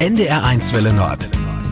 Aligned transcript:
NDR1 0.00 0.72
Welle 0.72 0.94
Nord. 0.94 1.28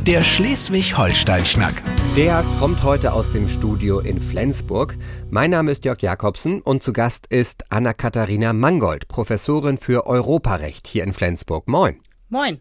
Der 0.06 0.20
Schleswig-Holstein-Schnack. 0.20 1.82
Der 2.14 2.44
kommt 2.58 2.82
heute 2.82 3.14
aus 3.14 3.32
dem 3.32 3.48
Studio 3.48 4.00
in 4.00 4.20
Flensburg. 4.20 4.98
Mein 5.30 5.50
Name 5.50 5.72
ist 5.72 5.86
Jörg 5.86 6.02
Jakobsen 6.02 6.60
und 6.60 6.82
zu 6.82 6.92
Gast 6.92 7.26
ist 7.28 7.64
Anna-Katharina 7.70 8.52
Mangold, 8.52 9.08
Professorin 9.08 9.78
für 9.78 10.06
Europarecht 10.06 10.86
hier 10.88 11.04
in 11.04 11.14
Flensburg. 11.14 11.68
Moin. 11.68 12.00
Moin. 12.28 12.60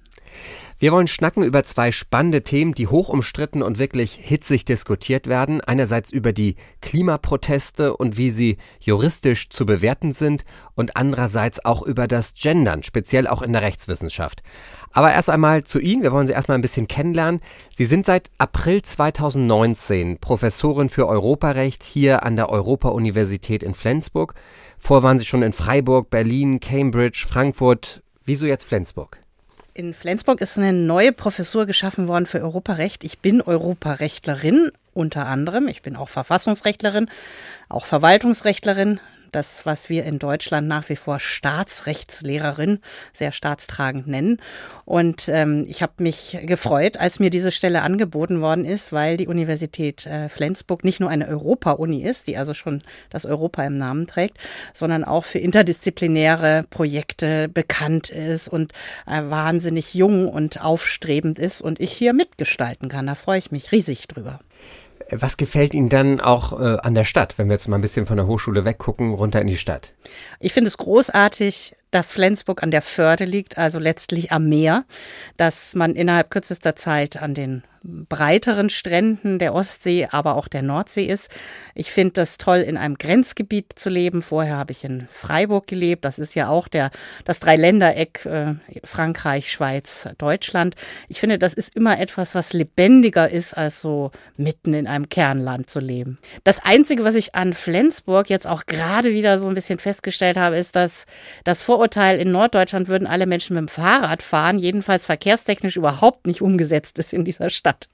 Wir 0.79 0.91
wollen 0.91 1.07
schnacken 1.07 1.41
über 1.41 1.63
zwei 1.63 1.91
spannende 1.91 2.43
Themen, 2.43 2.75
die 2.75 2.85
hoch 2.85 3.09
umstritten 3.09 3.63
und 3.63 3.79
wirklich 3.79 4.19
hitzig 4.21 4.63
diskutiert 4.63 5.25
werden. 5.25 5.59
Einerseits 5.59 6.11
über 6.11 6.33
die 6.33 6.55
Klimaproteste 6.81 7.97
und 7.97 8.15
wie 8.15 8.29
sie 8.29 8.57
juristisch 8.79 9.49
zu 9.49 9.65
bewerten 9.65 10.13
sind 10.13 10.45
und 10.75 10.95
andererseits 10.95 11.65
auch 11.65 11.81
über 11.81 12.07
das 12.07 12.35
Gendern, 12.35 12.83
speziell 12.83 13.25
auch 13.25 13.41
in 13.41 13.53
der 13.53 13.63
Rechtswissenschaft. 13.63 14.43
Aber 14.91 15.11
erst 15.11 15.31
einmal 15.31 15.63
zu 15.63 15.79
Ihnen. 15.79 16.03
Wir 16.03 16.11
wollen 16.11 16.27
Sie 16.27 16.33
erstmal 16.33 16.59
ein 16.59 16.61
bisschen 16.61 16.87
kennenlernen. 16.87 17.41
Sie 17.75 17.85
sind 17.85 18.05
seit 18.05 18.29
April 18.37 18.83
2019 18.83 20.19
Professorin 20.19 20.89
für 20.89 21.07
Europarecht 21.07 21.83
hier 21.83 22.21
an 22.21 22.35
der 22.35 22.49
Europa-Universität 22.51 23.63
in 23.63 23.73
Flensburg. 23.73 24.35
Vorher 24.77 25.01
waren 25.01 25.17
Sie 25.17 25.25
schon 25.25 25.41
in 25.41 25.53
Freiburg, 25.53 26.11
Berlin, 26.11 26.59
Cambridge, 26.59 27.25
Frankfurt. 27.27 28.03
Wieso 28.25 28.45
jetzt 28.45 28.65
Flensburg? 28.65 29.17
In 29.77 29.93
Flensburg 29.93 30.41
ist 30.41 30.57
eine 30.57 30.73
neue 30.73 31.11
Professur 31.11 31.67
geschaffen 31.67 32.07
worden 32.07 32.25
für 32.25 32.41
Europarecht. 32.41 33.03
Ich 33.03 33.19
bin 33.19 33.43
Europarechtlerin 33.43 34.71
unter 34.95 35.27
anderem. 35.27 35.67
Ich 35.67 35.83
bin 35.83 35.95
auch 35.95 36.09
Verfassungsrechtlerin, 36.09 37.11
auch 37.69 37.85
Verwaltungsrechtlerin 37.85 38.99
das, 39.31 39.65
was 39.65 39.89
wir 39.89 40.03
in 40.03 40.19
Deutschland 40.19 40.67
nach 40.67 40.89
wie 40.89 40.95
vor 40.95 41.19
Staatsrechtslehrerin 41.19 42.79
sehr 43.13 43.31
staatstragend 43.31 44.07
nennen. 44.07 44.41
Und 44.85 45.29
ähm, 45.29 45.65
ich 45.67 45.81
habe 45.81 45.93
mich 45.97 46.37
gefreut, 46.43 46.97
als 46.97 47.19
mir 47.19 47.29
diese 47.29 47.51
Stelle 47.51 47.81
angeboten 47.81 48.41
worden 48.41 48.65
ist, 48.65 48.91
weil 48.91 49.17
die 49.17 49.27
Universität 49.27 50.05
äh, 50.05 50.29
Flensburg 50.29 50.83
nicht 50.83 50.99
nur 50.99 51.09
eine 51.09 51.27
Europa-Uni 51.27 52.03
ist, 52.03 52.27
die 52.27 52.37
also 52.37 52.53
schon 52.53 52.83
das 53.09 53.25
Europa 53.25 53.63
im 53.63 53.77
Namen 53.77 54.07
trägt, 54.07 54.37
sondern 54.73 55.03
auch 55.03 55.25
für 55.25 55.39
interdisziplinäre 55.39 56.65
Projekte 56.69 57.49
bekannt 57.49 58.09
ist 58.09 58.47
und 58.47 58.73
äh, 59.05 59.23
wahnsinnig 59.23 59.93
jung 59.93 60.29
und 60.29 60.61
aufstrebend 60.61 61.39
ist 61.39 61.61
und 61.61 61.79
ich 61.79 61.91
hier 61.91 62.13
mitgestalten 62.13 62.89
kann. 62.89 63.07
Da 63.07 63.15
freue 63.15 63.39
ich 63.39 63.51
mich 63.51 63.71
riesig 63.71 64.07
drüber. 64.07 64.39
Was 65.11 65.37
gefällt 65.37 65.73
Ihnen 65.73 65.89
dann 65.89 66.19
auch 66.19 66.59
äh, 66.59 66.77
an 66.81 66.93
der 66.93 67.03
Stadt, 67.05 67.37
wenn 67.37 67.47
wir 67.47 67.53
jetzt 67.53 67.67
mal 67.67 67.77
ein 67.77 67.81
bisschen 67.81 68.05
von 68.05 68.17
der 68.17 68.27
Hochschule 68.27 68.65
weggucken, 68.65 69.13
runter 69.13 69.41
in 69.41 69.47
die 69.47 69.57
Stadt? 69.57 69.93
Ich 70.39 70.53
finde 70.53 70.67
es 70.67 70.77
großartig, 70.77 71.75
dass 71.97 72.11
Flensburg 72.11 72.61
an 72.61 72.69
der 72.69 72.83
Förde 72.83 73.25
liegt, 73.25 73.57
also 73.57 73.79
letztlich 73.79 74.31
am 74.31 74.47
Meer, 74.47 74.85
dass 75.35 75.73
man 75.73 75.95
innerhalb 75.95 76.29
kürzester 76.29 76.75
Zeit 76.75 77.17
an 77.17 77.33
den 77.33 77.63
breiteren 77.83 78.69
Stränden 78.69 79.39
der 79.39 79.53
Ostsee, 79.53 80.07
aber 80.11 80.35
auch 80.35 80.47
der 80.47 80.61
Nordsee 80.61 81.05
ist. 81.05 81.29
Ich 81.73 81.91
finde 81.91 82.13
das 82.13 82.37
toll, 82.37 82.57
in 82.57 82.77
einem 82.77 82.97
Grenzgebiet 82.97 83.73
zu 83.75 83.89
leben. 83.89 84.21
Vorher 84.21 84.57
habe 84.57 84.73
ich 84.73 84.83
in 84.83 85.07
Freiburg 85.11 85.67
gelebt. 85.67 86.03
Das 86.03 86.19
ist 86.19 86.35
ja 86.35 86.49
auch 86.49 86.67
der, 86.67 86.91
das 87.23 87.39
Dreiländereck 87.39 88.25
äh, 88.25 88.55
Frankreich, 88.83 89.51
Schweiz, 89.51 90.07
Deutschland. 90.17 90.75
Ich 91.07 91.19
finde, 91.19 91.39
das 91.39 91.53
ist 91.53 91.75
immer 91.75 91.99
etwas, 91.99 92.35
was 92.35 92.51
lebendiger 92.51 93.29
ist, 93.29 93.55
als 93.55 93.81
so 93.81 94.11
mitten 94.35 94.73
in 94.73 94.87
einem 94.87 95.07
Kernland 95.07 95.69
zu 95.69 95.79
leben. 95.79 96.17
Das 96.43 96.59
Einzige, 96.63 97.03
was 97.03 97.15
ich 97.15 97.35
an 97.35 97.53
Flensburg 97.53 98.29
jetzt 98.29 98.47
auch 98.47 98.65
gerade 98.65 99.11
wieder 99.11 99.39
so 99.39 99.47
ein 99.47 99.55
bisschen 99.55 99.79
festgestellt 99.79 100.37
habe, 100.37 100.57
ist, 100.57 100.75
dass 100.75 101.05
das 101.45 101.63
Vorurteil 101.63 101.86
in 101.95 102.31
Norddeutschland 102.31 102.87
würden 102.87 103.07
alle 103.07 103.25
Menschen 103.25 103.55
mit 103.55 103.61
dem 103.61 103.67
Fahrrad 103.67 104.21
fahren, 104.21 104.59
jedenfalls 104.59 105.05
verkehrstechnisch 105.05 105.77
überhaupt 105.77 106.27
nicht 106.27 106.41
umgesetzt 106.41 106.99
ist 106.99 107.13
in 107.13 107.25
dieser 107.25 107.49
Stadt. 107.49 107.89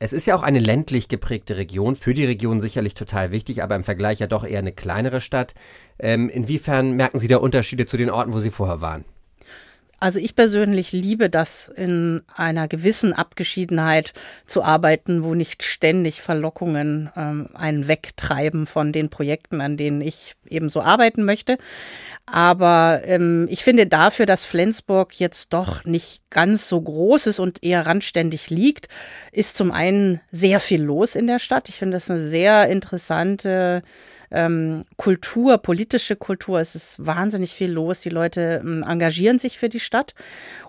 Es 0.00 0.12
ist 0.12 0.26
ja 0.26 0.36
auch 0.36 0.42
eine 0.42 0.60
ländlich 0.60 1.08
geprägte 1.08 1.56
Region, 1.56 1.96
für 1.96 2.14
die 2.14 2.24
Region 2.24 2.60
sicherlich 2.60 2.94
total 2.94 3.32
wichtig, 3.32 3.62
aber 3.64 3.74
im 3.74 3.82
Vergleich 3.82 4.20
ja 4.20 4.28
doch 4.28 4.44
eher 4.44 4.60
eine 4.60 4.72
kleinere 4.72 5.20
Stadt. 5.20 5.54
Ähm, 5.98 6.28
inwiefern 6.28 6.92
merken 6.92 7.18
Sie 7.18 7.26
da 7.26 7.38
Unterschiede 7.38 7.84
zu 7.84 7.96
den 7.96 8.08
Orten, 8.08 8.32
wo 8.32 8.38
Sie 8.38 8.52
vorher 8.52 8.80
waren? 8.80 9.04
Also 10.00 10.20
ich 10.20 10.36
persönlich 10.36 10.92
liebe 10.92 11.28
das, 11.28 11.68
in 11.74 12.22
einer 12.32 12.68
gewissen 12.68 13.12
Abgeschiedenheit 13.12 14.12
zu 14.46 14.62
arbeiten, 14.62 15.24
wo 15.24 15.34
nicht 15.34 15.64
ständig 15.64 16.22
Verlockungen 16.22 17.10
ähm, 17.16 17.48
einen 17.54 17.88
wegtreiben 17.88 18.66
von 18.66 18.92
den 18.92 19.10
Projekten, 19.10 19.60
an 19.60 19.76
denen 19.76 20.00
ich 20.00 20.36
eben 20.48 20.68
so 20.68 20.82
arbeiten 20.82 21.24
möchte. 21.24 21.58
Aber 22.30 23.02
ähm, 23.04 23.46
ich 23.50 23.64
finde 23.64 23.86
dafür, 23.86 24.26
dass 24.26 24.44
Flensburg 24.44 25.18
jetzt 25.18 25.52
doch 25.52 25.84
nicht 25.84 26.22
ganz 26.30 26.68
so 26.68 26.80
groß 26.80 27.26
ist 27.26 27.38
und 27.38 27.62
eher 27.62 27.86
randständig 27.86 28.50
liegt, 28.50 28.88
ist 29.32 29.56
zum 29.56 29.72
einen 29.72 30.20
sehr 30.30 30.60
viel 30.60 30.82
los 30.82 31.14
in 31.14 31.26
der 31.26 31.38
Stadt. 31.38 31.68
Ich 31.68 31.76
finde 31.76 31.96
das 31.96 32.10
eine 32.10 32.20
sehr 32.20 32.68
interessante 32.68 33.82
ähm, 34.30 34.84
Kultur, 34.96 35.58
politische 35.58 36.16
Kultur. 36.16 36.60
Es 36.60 36.74
ist 36.74 37.04
wahnsinnig 37.04 37.54
viel 37.54 37.70
los. 37.70 38.00
Die 38.00 38.08
Leute 38.08 38.60
ähm, 38.62 38.84
engagieren 38.86 39.38
sich 39.38 39.58
für 39.58 39.68
die 39.68 39.80
Stadt. 39.80 40.14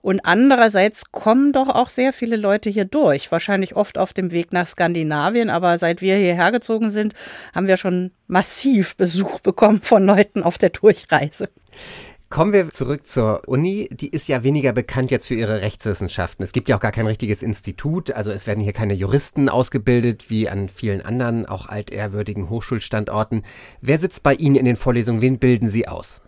Und 0.02 0.22
andererseits 0.26 1.12
kommen 1.12 1.54
doch 1.54 1.70
auch 1.70 1.90
sehr 1.90 2.14
viele 2.14 2.36
Leute 2.36 2.70
hier 2.70 2.86
durch. 2.86 3.32
Wahrscheinlich 3.32 3.76
oft 3.76 3.98
auf 3.98 4.14
dem 4.14 4.32
Weg 4.32 4.54
nach 4.54 4.68
Skandinavien. 4.68 5.50
Aber 5.50 5.78
seit 5.78 6.02
wir 6.02 6.16
hierher 6.16 6.52
gezogen 6.52 6.90
sind, 6.90 7.14
haben 7.54 7.68
wir 7.68 7.78
schon 7.78 8.12
massiv 8.28 8.96
Besuch 8.96 9.40
bekommen 9.40 9.82
von 9.82 10.06
Leuten 10.06 10.44
auf 10.44 10.58
der 10.58 10.70
Durchreise. 10.70 11.50
Kommen 12.30 12.54
wir 12.54 12.70
zurück 12.70 13.08
zur 13.08 13.48
Uni. 13.48 13.90
Die 13.92 14.10
ist 14.10 14.28
ja 14.28 14.44
weniger 14.44 14.72
bekannt 14.72 15.10
jetzt 15.10 15.26
für 15.26 15.34
ihre 15.34 15.62
Rechtswissenschaften. 15.62 16.44
Es 16.44 16.52
gibt 16.52 16.70
ja 16.70 16.76
auch 16.76 16.80
gar 16.80 16.92
kein 16.92 17.08
richtiges 17.08 17.42
Institut. 17.42 18.12
Also 18.12 18.30
es 18.30 18.46
werden 18.46 18.64
hier 18.64 18.72
keine 18.72 18.94
Juristen 18.94 19.50
ausgebildet, 19.50 20.30
wie 20.30 20.48
an 20.48 20.70
vielen 20.70 21.02
anderen, 21.02 21.48
auch 21.48 21.66
altehrwürdigen 21.66 22.52
Hochschulstandorten. 22.52 23.46
Wer 23.82 23.98
sitzt 23.98 24.22
bei 24.22 24.36
Ihnen 24.36 24.56
in 24.56 24.66
den 24.66 24.76
Vorlesungen? 24.76 25.22
Wen 25.22 25.40
bilden 25.40 25.70
Sie 25.70 25.88
aus? 25.88 26.22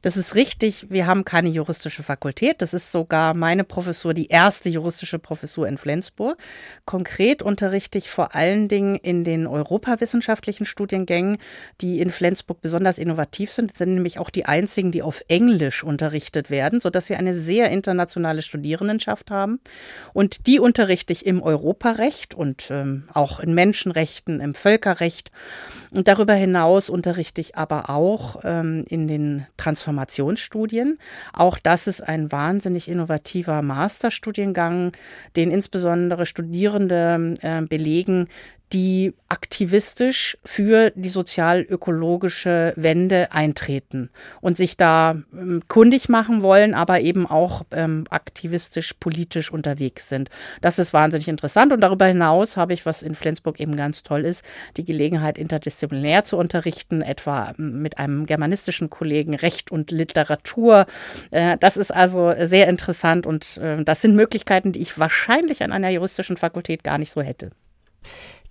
Das 0.00 0.16
ist 0.16 0.36
richtig. 0.36 0.86
Wir 0.90 1.06
haben 1.08 1.24
keine 1.24 1.48
juristische 1.48 2.04
Fakultät. 2.04 2.62
Das 2.62 2.72
ist 2.72 2.92
sogar 2.92 3.34
meine 3.34 3.64
Professur, 3.64 4.14
die 4.14 4.28
erste 4.28 4.68
juristische 4.68 5.18
Professur 5.18 5.66
in 5.66 5.76
Flensburg. 5.76 6.38
Konkret 6.84 7.42
unterrichte 7.42 7.98
ich 7.98 8.08
vor 8.08 8.36
allen 8.36 8.68
Dingen 8.68 8.94
in 8.94 9.24
den 9.24 9.48
europawissenschaftlichen 9.48 10.66
Studiengängen, 10.66 11.38
die 11.80 12.00
in 12.00 12.12
Flensburg 12.12 12.60
besonders 12.60 12.98
innovativ 12.98 13.50
sind. 13.50 13.72
Das 13.72 13.78
sind 13.78 13.94
nämlich 13.94 14.20
auch 14.20 14.30
die 14.30 14.44
einzigen, 14.44 14.92
die 14.92 15.02
auf 15.02 15.24
Englisch 15.26 15.82
unterrichtet 15.82 16.48
werden, 16.48 16.80
sodass 16.80 17.08
wir 17.08 17.18
eine 17.18 17.34
sehr 17.34 17.70
internationale 17.70 18.42
Studierendenschaft 18.42 19.32
haben. 19.32 19.58
Und 20.12 20.46
die 20.46 20.60
unterrichte 20.60 21.12
ich 21.12 21.26
im 21.26 21.42
Europarecht 21.42 22.34
und 22.34 22.70
ähm, 22.70 23.08
auch 23.14 23.40
in 23.40 23.52
Menschenrechten, 23.52 24.40
im 24.40 24.54
Völkerrecht. 24.54 25.32
Und 25.90 26.06
darüber 26.06 26.34
hinaus 26.34 26.88
unterrichte 26.88 27.40
ich 27.40 27.56
aber 27.56 27.90
auch 27.90 28.40
ähm, 28.44 28.84
in 28.88 29.08
den 29.08 29.46
Transformationen 29.56 29.87
Transformationsstudien. 29.88 30.98
Auch 31.32 31.58
das 31.58 31.86
ist 31.86 32.02
ein 32.02 32.30
wahnsinnig 32.30 32.88
innovativer 32.88 33.62
Masterstudiengang, 33.62 34.92
den 35.34 35.50
insbesondere 35.50 36.26
Studierende 36.26 37.34
äh, 37.40 37.62
belegen, 37.62 38.28
die 38.72 39.14
aktivistisch 39.28 40.36
für 40.44 40.90
die 40.94 41.08
sozial-ökologische 41.08 42.74
Wende 42.76 43.32
eintreten 43.32 44.10
und 44.40 44.56
sich 44.56 44.76
da 44.76 45.16
ähm, 45.32 45.62
kundig 45.68 46.08
machen 46.08 46.42
wollen, 46.42 46.74
aber 46.74 47.00
eben 47.00 47.26
auch 47.26 47.62
ähm, 47.70 48.04
aktivistisch, 48.10 48.94
politisch 48.94 49.50
unterwegs 49.50 50.08
sind. 50.08 50.28
Das 50.60 50.78
ist 50.78 50.92
wahnsinnig 50.92 51.28
interessant 51.28 51.72
und 51.72 51.80
darüber 51.80 52.06
hinaus 52.06 52.56
habe 52.56 52.74
ich, 52.74 52.84
was 52.84 53.02
in 53.02 53.14
Flensburg 53.14 53.58
eben 53.60 53.76
ganz 53.76 54.02
toll 54.02 54.24
ist, 54.24 54.44
die 54.76 54.84
Gelegenheit, 54.84 55.38
interdisziplinär 55.38 56.24
zu 56.24 56.36
unterrichten, 56.36 57.00
etwa 57.02 57.52
ähm, 57.58 57.80
mit 57.82 57.98
einem 57.98 58.26
germanistischen 58.26 58.90
Kollegen 58.90 59.34
Recht 59.34 59.70
und 59.70 59.90
Literatur. 59.90 60.86
Äh, 61.30 61.56
das 61.58 61.76
ist 61.76 61.94
also 61.94 62.34
sehr 62.38 62.68
interessant 62.68 63.26
und 63.26 63.56
äh, 63.58 63.82
das 63.82 64.02
sind 64.02 64.14
Möglichkeiten, 64.14 64.72
die 64.72 64.80
ich 64.80 64.98
wahrscheinlich 64.98 65.62
an 65.62 65.72
einer 65.72 65.90
juristischen 65.90 66.36
Fakultät 66.36 66.84
gar 66.84 66.98
nicht 66.98 67.12
so 67.12 67.22
hätte. 67.22 67.50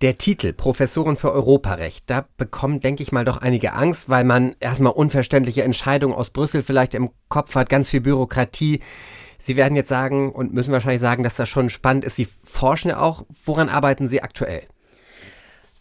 Der 0.01 0.19
Titel 0.19 0.53
Professoren 0.53 1.15
für 1.15 1.31
Europarecht, 1.31 2.03
da 2.07 2.27
bekommen, 2.37 2.81
denke 2.81 3.01
ich 3.01 3.11
mal, 3.11 3.25
doch 3.25 3.37
einige 3.37 3.73
Angst, 3.73 4.09
weil 4.09 4.23
man 4.23 4.55
erstmal 4.59 4.93
unverständliche 4.93 5.63
Entscheidungen 5.63 6.13
aus 6.13 6.29
Brüssel 6.29 6.61
vielleicht 6.61 6.93
im 6.93 7.09
Kopf 7.29 7.55
hat, 7.55 7.67
ganz 7.67 7.89
viel 7.89 8.01
Bürokratie. 8.01 8.81
Sie 9.39 9.55
werden 9.55 9.75
jetzt 9.75 9.89
sagen 9.89 10.31
und 10.31 10.53
müssen 10.53 10.71
wahrscheinlich 10.71 11.01
sagen, 11.01 11.23
dass 11.23 11.35
das 11.35 11.49
schon 11.49 11.71
spannend 11.71 12.05
ist. 12.05 12.15
Sie 12.15 12.27
forschen 12.43 12.89
ja 12.89 12.99
auch. 12.99 13.25
Woran 13.43 13.69
arbeiten 13.69 14.07
Sie 14.07 14.21
aktuell? 14.21 14.63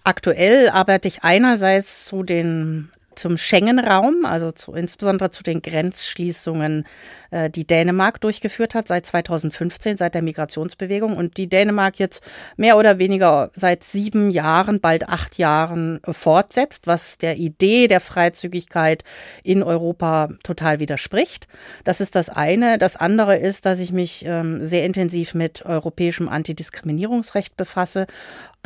Aktuell 0.03 0.71
arbeite 0.71 1.09
ich 1.09 1.23
einerseits 1.23 2.07
zu 2.07 2.23
den 2.23 2.91
zum 3.17 3.37
Schengen-Raum, 3.37 4.25
also 4.25 4.53
zu, 4.53 4.73
insbesondere 4.75 5.31
zu 5.31 5.43
den 5.43 5.63
Grenzschließungen, 5.63 6.85
äh, 7.31 7.51
die 7.51 7.67
Dänemark 7.67 8.21
durchgeführt 8.21 8.75
hat 8.75 8.89
seit 8.89 9.07
2015, 9.07 9.97
seit 9.97 10.15
der 10.15 10.23
Migrationsbewegung 10.23 11.17
und 11.17 11.37
die 11.37 11.49
Dänemark 11.49 11.99
jetzt 11.99 12.23
mehr 12.57 12.77
oder 12.77 12.99
weniger 12.99 13.51
seit 13.55 13.83
sieben 13.83 14.31
Jahren, 14.31 14.81
bald 14.81 15.09
acht 15.09 15.39
Jahren 15.39 16.01
äh, 16.05 16.13
fortsetzt, 16.13 16.87
was 16.87 17.19
der 17.19 17.37
Idee 17.37 17.89
der 17.89 18.01
Freizügigkeit 18.01 19.03
in 19.43 19.63
Europa 19.63 20.29
total 20.43 20.79
widerspricht. 20.79 21.49
Das 21.85 22.01
ist 22.01 22.15
das 22.15 22.29
eine. 22.29 22.79
Das 22.79 22.97
andere 22.97 23.37
ist, 23.37 23.67
dass 23.67 23.81
ich 23.81 23.93
mich 23.93 24.25
ähm, 24.27 24.65
sehr 24.65 24.85
intensiv 24.85 25.35
mit 25.35 25.65
europäischem 25.65 26.29
Antidiskriminierungsrecht 26.29 27.57
befasse 27.57 28.07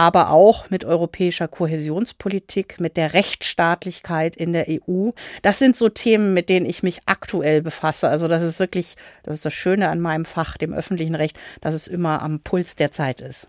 aber 0.01 0.31
auch 0.31 0.71
mit 0.71 0.87
europäischer 0.87 1.47
Kohäsionspolitik, 1.47 2.81
mit 2.81 2.97
der 2.97 3.13
Rechtsstaatlichkeit 3.13 4.35
in 4.35 4.55
der 4.55 4.65
EU. 4.67 5.11
Das 5.43 5.59
sind 5.59 5.77
so 5.77 5.91
Themen, 5.91 6.33
mit 6.33 6.49
denen 6.49 6.65
ich 6.65 6.83
mich 6.83 7.03
aktuell 7.05 7.61
befasse. 7.61 8.09
Also 8.09 8.27
das 8.27 8.43
ist 8.43 8.59
wirklich, 8.59 8.97
das 9.25 9.35
ist 9.35 9.45
das 9.45 9.53
Schöne 9.53 9.91
an 9.91 10.01
meinem 10.01 10.25
Fach, 10.25 10.57
dem 10.57 10.73
öffentlichen 10.73 11.15
Recht, 11.15 11.39
dass 11.61 11.75
es 11.75 11.87
immer 11.87 12.23
am 12.23 12.41
Puls 12.41 12.77
der 12.77 12.93
Zeit 12.93 13.21
ist. 13.21 13.47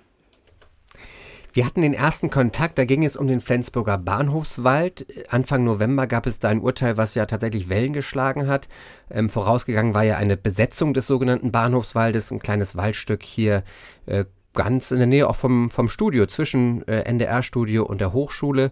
Wir 1.54 1.66
hatten 1.66 1.84
den 1.84 1.94
ersten 1.94 2.30
Kontakt, 2.30 2.78
da 2.78 2.84
ging 2.84 3.06
es 3.06 3.16
um 3.16 3.28
den 3.28 3.40
Flensburger 3.40 3.98
Bahnhofswald. 3.98 5.06
Anfang 5.30 5.64
November 5.64 6.06
gab 6.06 6.26
es 6.26 6.40
da 6.40 6.50
ein 6.50 6.60
Urteil, 6.60 6.98
was 6.98 7.16
ja 7.16 7.26
tatsächlich 7.26 7.70
Wellen 7.70 7.94
geschlagen 7.94 8.48
hat. 8.48 8.68
Ähm, 9.10 9.30
vorausgegangen 9.30 9.94
war 9.94 10.04
ja 10.04 10.18
eine 10.18 10.36
Besetzung 10.36 10.94
des 10.94 11.08
sogenannten 11.08 11.54
Bahnhofswaldes, 11.54 12.30
ein 12.32 12.40
kleines 12.40 12.76
Waldstück 12.76 13.24
hier 13.24 13.64
äh, 14.06 14.26
ganz 14.54 14.92
in 14.92 14.98
der 14.98 15.08
Nähe 15.08 15.30
auch 15.30 15.36
vom, 15.36 15.70
vom 15.70 15.90
Studio, 15.90 16.26
zwischen 16.26 16.88
äh, 16.88 17.04
NDR-Studio 17.04 17.86
und 17.86 18.02
der 18.02 18.14
Hochschule. 18.14 18.72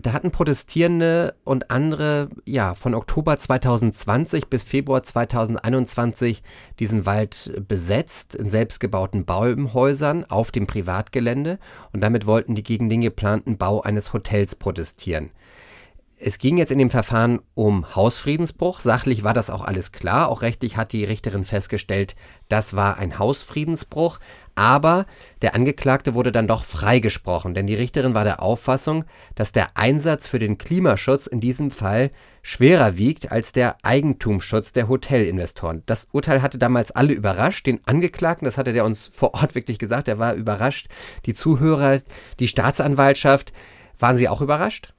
Da 0.00 0.12
hatten 0.12 0.30
Protestierende 0.30 1.34
und 1.44 1.70
andere 1.70 2.28
ja 2.44 2.74
von 2.74 2.94
Oktober 2.94 3.38
2020 3.38 4.48
bis 4.48 4.62
Februar 4.62 5.02
2021 5.02 6.42
diesen 6.78 7.06
Wald 7.06 7.52
besetzt 7.66 8.34
in 8.34 8.50
selbstgebauten 8.50 9.24
Baumhäusern 9.24 10.24
auf 10.28 10.50
dem 10.50 10.66
Privatgelände 10.66 11.58
und 11.94 12.02
damit 12.02 12.26
wollten 12.26 12.54
die 12.54 12.62
gegen 12.62 12.90
den 12.90 13.00
geplanten 13.00 13.56
Bau 13.56 13.80
eines 13.80 14.12
Hotels 14.12 14.54
protestieren. 14.54 15.30
Es 16.18 16.38
ging 16.38 16.56
jetzt 16.56 16.72
in 16.72 16.78
dem 16.78 16.88
Verfahren 16.88 17.40
um 17.52 17.94
Hausfriedensbruch. 17.94 18.80
Sachlich 18.80 19.22
war 19.22 19.34
das 19.34 19.50
auch 19.50 19.60
alles 19.60 19.92
klar. 19.92 20.30
Auch 20.30 20.40
rechtlich 20.40 20.78
hat 20.78 20.94
die 20.94 21.04
Richterin 21.04 21.44
festgestellt, 21.44 22.16
das 22.48 22.74
war 22.74 22.96
ein 22.96 23.18
Hausfriedensbruch. 23.18 24.18
Aber 24.54 25.04
der 25.42 25.54
Angeklagte 25.54 26.14
wurde 26.14 26.32
dann 26.32 26.48
doch 26.48 26.64
freigesprochen, 26.64 27.52
denn 27.52 27.66
die 27.66 27.74
Richterin 27.74 28.14
war 28.14 28.24
der 28.24 28.40
Auffassung, 28.40 29.04
dass 29.34 29.52
der 29.52 29.76
Einsatz 29.76 30.26
für 30.26 30.38
den 30.38 30.56
Klimaschutz 30.56 31.26
in 31.26 31.40
diesem 31.40 31.70
Fall 31.70 32.10
schwerer 32.40 32.96
wiegt 32.96 33.30
als 33.30 33.52
der 33.52 33.76
Eigentumsschutz 33.82 34.72
der 34.72 34.88
Hotelinvestoren. 34.88 35.82
Das 35.84 36.08
Urteil 36.12 36.40
hatte 36.40 36.56
damals 36.56 36.92
alle 36.92 37.12
überrascht, 37.12 37.66
den 37.66 37.86
Angeklagten, 37.86 38.46
das 38.46 38.56
hatte 38.56 38.72
der 38.72 38.86
uns 38.86 39.06
vor 39.06 39.34
Ort 39.34 39.54
wirklich 39.54 39.78
gesagt, 39.78 40.08
er 40.08 40.18
war 40.18 40.32
überrascht, 40.32 40.88
die 41.26 41.34
Zuhörer, 41.34 42.00
die 42.40 42.48
Staatsanwaltschaft, 42.48 43.52
waren 43.98 44.16
sie 44.16 44.30
auch 44.30 44.40
überrascht? 44.40 44.94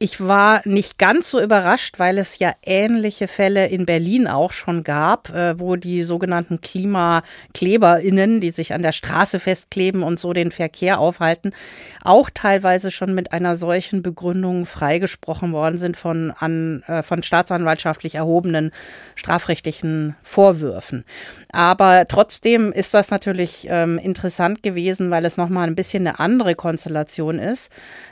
Ich 0.00 0.20
war 0.20 0.62
nicht 0.64 0.96
ganz 0.98 1.28
so 1.28 1.40
überrascht, 1.42 1.98
weil 1.98 2.18
es 2.18 2.38
ja 2.38 2.52
ähnliche 2.62 3.26
Fälle 3.26 3.66
in 3.66 3.84
Berlin 3.84 4.28
auch 4.28 4.52
schon 4.52 4.84
gab, 4.84 5.34
äh, 5.34 5.58
wo 5.58 5.74
die 5.74 6.04
sogenannten 6.04 6.60
KlimakleberInnen, 6.60 8.40
die 8.40 8.50
sich 8.50 8.72
an 8.72 8.82
der 8.82 8.92
Straße 8.92 9.40
festkleben 9.40 10.04
und 10.04 10.20
so 10.20 10.32
den 10.32 10.52
Verkehr 10.52 11.00
aufhalten, 11.00 11.52
auch 12.04 12.30
teilweise 12.32 12.92
schon 12.92 13.12
mit 13.12 13.32
einer 13.32 13.56
solchen 13.56 14.04
Begründung 14.04 14.66
freigesprochen 14.66 15.50
worden 15.50 15.78
sind 15.78 15.96
von, 15.96 16.30
an, 16.30 16.84
äh, 16.86 17.02
von 17.02 17.24
staatsanwaltschaftlich 17.24 18.14
erhobenen 18.14 18.70
strafrechtlichen 19.16 20.14
Vorwürfen. 20.22 21.04
Aber 21.50 22.06
trotzdem 22.06 22.72
ist 22.72 22.94
das 22.94 23.10
natürlich 23.10 23.66
ähm, 23.68 23.98
interessant 23.98 24.62
gewesen, 24.62 25.10
weil 25.10 25.24
es 25.24 25.36
nochmal 25.36 25.66
ein 25.66 25.74
bisschen 25.74 26.06
eine 26.06 26.20
andere 26.20 26.54
Konstellation 26.54 27.40
ist. 27.40 27.70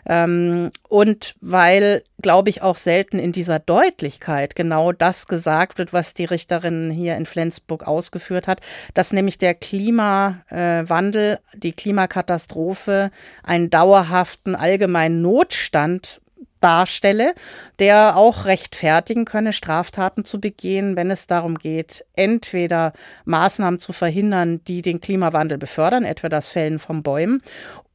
Ähm, 0.09 0.71
und 0.89 1.35
weil, 1.41 1.76
glaube 2.23 2.51
ich, 2.51 2.63
auch 2.63 2.77
selten 2.77 3.19
in 3.19 3.33
dieser 3.33 3.59
Deutlichkeit 3.59 4.57
genau 4.57 4.93
das 4.93 5.27
gesagt 5.27 5.79
wird, 5.79 5.93
was 5.93 6.15
die 6.15 6.25
Richterin 6.25 6.91
hier 6.91 7.17
in 7.17 7.27
Flensburg 7.27 7.87
ausgeführt 7.87 8.49
hat, 8.49 8.61
dass 8.95 9.13
nämlich 9.13 9.39
der 9.39 9.55
Klimawandel, 9.55 11.35
äh, 11.35 11.59
die 11.59 11.73
Klimakatastrophe 11.73 13.11
einen 13.43 13.71
dauerhaften 13.71 14.55
allgemeinen 14.55 15.23
Notstand 15.23 16.21
darstelle, 16.61 17.35
der 17.79 18.17
auch 18.17 18.45
rechtfertigen 18.45 19.25
könne, 19.25 19.53
Straftaten 19.53 20.25
zu 20.25 20.41
begehen, 20.41 20.97
wenn 20.97 21.11
es 21.11 21.27
darum 21.27 21.59
geht, 21.59 22.05
entweder 22.17 22.93
Maßnahmen 23.25 23.79
zu 23.79 23.93
verhindern, 23.93 24.63
die 24.67 24.83
den 24.83 25.01
Klimawandel 25.01 25.59
befördern, 25.59 26.05
etwa 26.05 26.29
das 26.29 26.49
Fällen 26.49 26.79
von 26.79 27.03
Bäumen, 27.03 27.43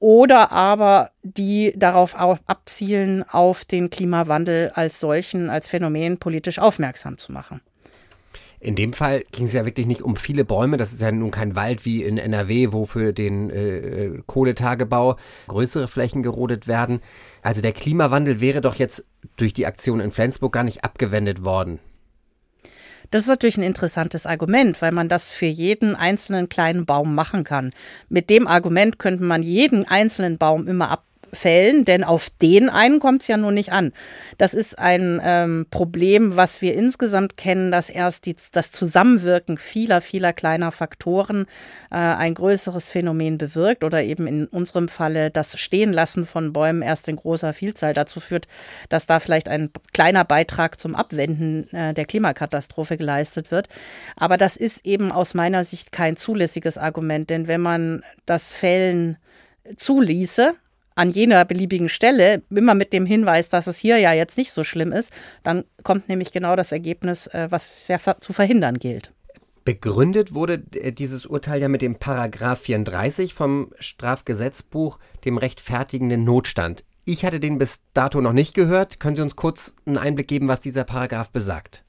oder 0.02 0.52
aber 0.52 1.12
die 1.22 1.74
darauf 1.78 2.16
abzielen, 2.16 3.24
auf 3.24 3.64
den 3.66 3.92
Klimawandel 3.92 4.72
als 4.74 5.00
solchen, 5.00 5.50
als 5.50 5.68
Phänomen 5.68 6.18
politisch 6.18 6.58
aufmerksam 6.58 7.20
zu 7.20 7.32
machen. 7.32 7.62
In 8.60 8.76
dem 8.76 8.94
Fall 8.94 9.24
ging 9.32 9.46
es 9.46 9.54
ja 9.54 9.66
wirklich 9.66 9.86
nicht 9.86 10.02
um 10.02 10.16
viele 10.16 10.44
Bäume. 10.44 10.78
Das 10.78 10.92
ist 10.92 11.02
ja 11.02 11.12
nun 11.12 11.32
kein 11.32 11.56
Wald 11.56 11.86
wie 11.86 12.04
in 12.04 12.18
NRW, 12.18 12.72
wo 12.72 12.86
für 12.86 13.14
den 13.14 13.50
äh, 13.50 13.78
äh, 13.78 14.22
Kohletagebau 14.26 15.18
größere 15.48 15.88
Flächen 15.88 16.24
gerodet 16.24 16.68
werden. 16.68 17.02
Also 17.44 17.62
der 17.62 17.74
Klimawandel 17.74 18.42
wäre 18.42 18.62
doch 18.62 18.76
jetzt 18.76 19.06
durch 19.38 19.54
die 19.54 19.66
Aktion 19.68 20.00
in 20.00 20.12
Flensburg 20.12 20.54
gar 20.54 20.64
nicht 20.64 20.84
abgewendet 20.84 21.44
worden. 21.44 21.80
Das 23.12 23.24
ist 23.24 23.28
natürlich 23.28 23.58
ein 23.58 23.64
interessantes 23.64 24.26
Argument, 24.26 24.82
weil 24.82 24.94
man 24.94 25.10
das 25.10 25.32
für 25.32 25.46
jeden 25.46 25.96
einzelnen 25.96 26.48
kleinen 26.48 26.86
Baum 26.86 27.14
machen 27.14 27.44
kann. 27.44 27.72
Mit 28.08 28.30
dem 28.30 28.48
Argument 28.48 29.00
könnte 29.00 29.24
man 29.24 29.44
jeden 29.44 29.86
einzelnen 29.86 30.38
Baum 30.38 30.68
immer 30.68 30.90
ab 30.90 31.04
Fällen, 31.34 31.86
denn 31.86 32.04
auf 32.04 32.30
den 32.42 32.70
einen 32.70 33.00
kommt 33.00 33.22
es 33.22 33.28
ja 33.28 33.38
nur 33.38 33.52
nicht 33.52 33.72
an. 33.72 33.94
Das 34.38 34.54
ist 34.54 34.78
ein 34.78 35.22
ähm, 35.24 35.68
Problem, 35.70 36.36
was 36.36 36.62
wir 36.62 36.76
insgesamt 36.76 37.38
kennen, 37.38 37.72
dass 37.72 37.90
erst 37.90 38.26
die, 38.26 38.36
das 38.52 38.72
Zusammenwirken 38.72 39.58
vieler, 39.58 40.02
vieler 40.02 40.34
kleiner 40.34 40.72
Faktoren 40.72 41.46
äh, 41.90 41.96
ein 41.96 42.34
größeres 42.34 42.90
Phänomen 42.90 43.38
bewirkt 43.38 43.84
oder 43.84 44.04
eben 44.04 44.28
in 44.28 44.48
unserem 44.48 44.88
Falle 44.88 45.32
das 45.32 45.60
Stehenlassen 45.60 46.26
von 46.26 46.54
Bäumen 46.54 46.82
erst 46.82 47.08
in 47.08 47.16
großer 47.16 47.54
Vielzahl 47.54 47.94
dazu 47.94 48.20
führt, 48.20 48.48
dass 48.90 49.06
da 49.06 49.20
vielleicht 49.20 49.48
ein 49.48 49.70
kleiner 49.94 50.26
Beitrag 50.26 50.80
zum 50.80 50.96
Abwenden 50.96 51.72
äh, 51.74 51.94
der 51.94 52.06
Klimakatastrophe 52.06 52.98
geleistet 52.98 53.52
wird. 53.52 53.68
Aber 54.16 54.38
das 54.38 54.58
ist 54.58 54.86
eben 54.86 55.12
aus 55.12 55.34
meiner 55.34 55.66
Sicht 55.66 55.92
kein 55.92 56.18
zulässiges 56.18 56.78
Argument, 56.78 57.30
denn 57.30 57.48
wenn 57.48 57.62
man 57.62 58.04
das 58.26 58.52
Fällen 58.52 59.18
zuließe, 59.78 60.54
an 60.96 61.12
jener 61.12 61.46
beliebigen 61.46 61.90
Stelle, 61.90 62.44
immer 62.50 62.76
mit 62.76 62.94
dem 62.94 63.06
Hinweis, 63.06 63.50
dass 63.50 63.68
es 63.68 63.78
hier 63.78 63.98
ja 63.98 64.14
jetzt 64.14 64.38
nicht 64.38 64.52
so 64.52 64.64
schlimm 64.64 64.92
ist, 64.92 65.12
dann 65.44 65.66
kommt 65.84 66.10
nämlich 66.10 66.32
genau 66.32 66.56
das 66.56 66.72
Ergebnis, 66.72 67.28
äh, 67.28 67.48
was 67.50 67.88
ja 67.88 68.00
zu 68.20 68.34
verhindern 68.34 68.80
gilt. 68.80 69.12
Begründet 69.64 70.34
wurde 70.34 70.64
äh, 70.76 70.92
dieses 70.92 71.26
Urteil 71.26 71.62
ja 71.62 71.68
mit 71.68 71.82
dem 71.82 71.96
Paragraph 71.96 72.62
34 72.62 73.34
vom 73.34 73.72
Strafgesetzbuch, 73.80 75.00
dem 75.24 75.38
rechtfertigenden 75.38 76.24
Notstand. 76.24 76.84
Ich 77.06 77.26
hatte 77.26 77.40
den 77.40 77.58
bis 77.58 77.82
dato 77.94 78.22
noch 78.22 78.34
nicht 78.34 78.54
gehört. 78.54 79.00
Können 79.00 79.16
Sie 79.16 79.22
uns 79.22 79.36
kurz 79.36 79.74
einen 79.86 79.98
Einblick 79.98 80.28
geben, 80.28 80.48
was 80.48 80.62
dieser 80.62 80.84
Paragraph 80.84 81.32
besagt? 81.32 81.84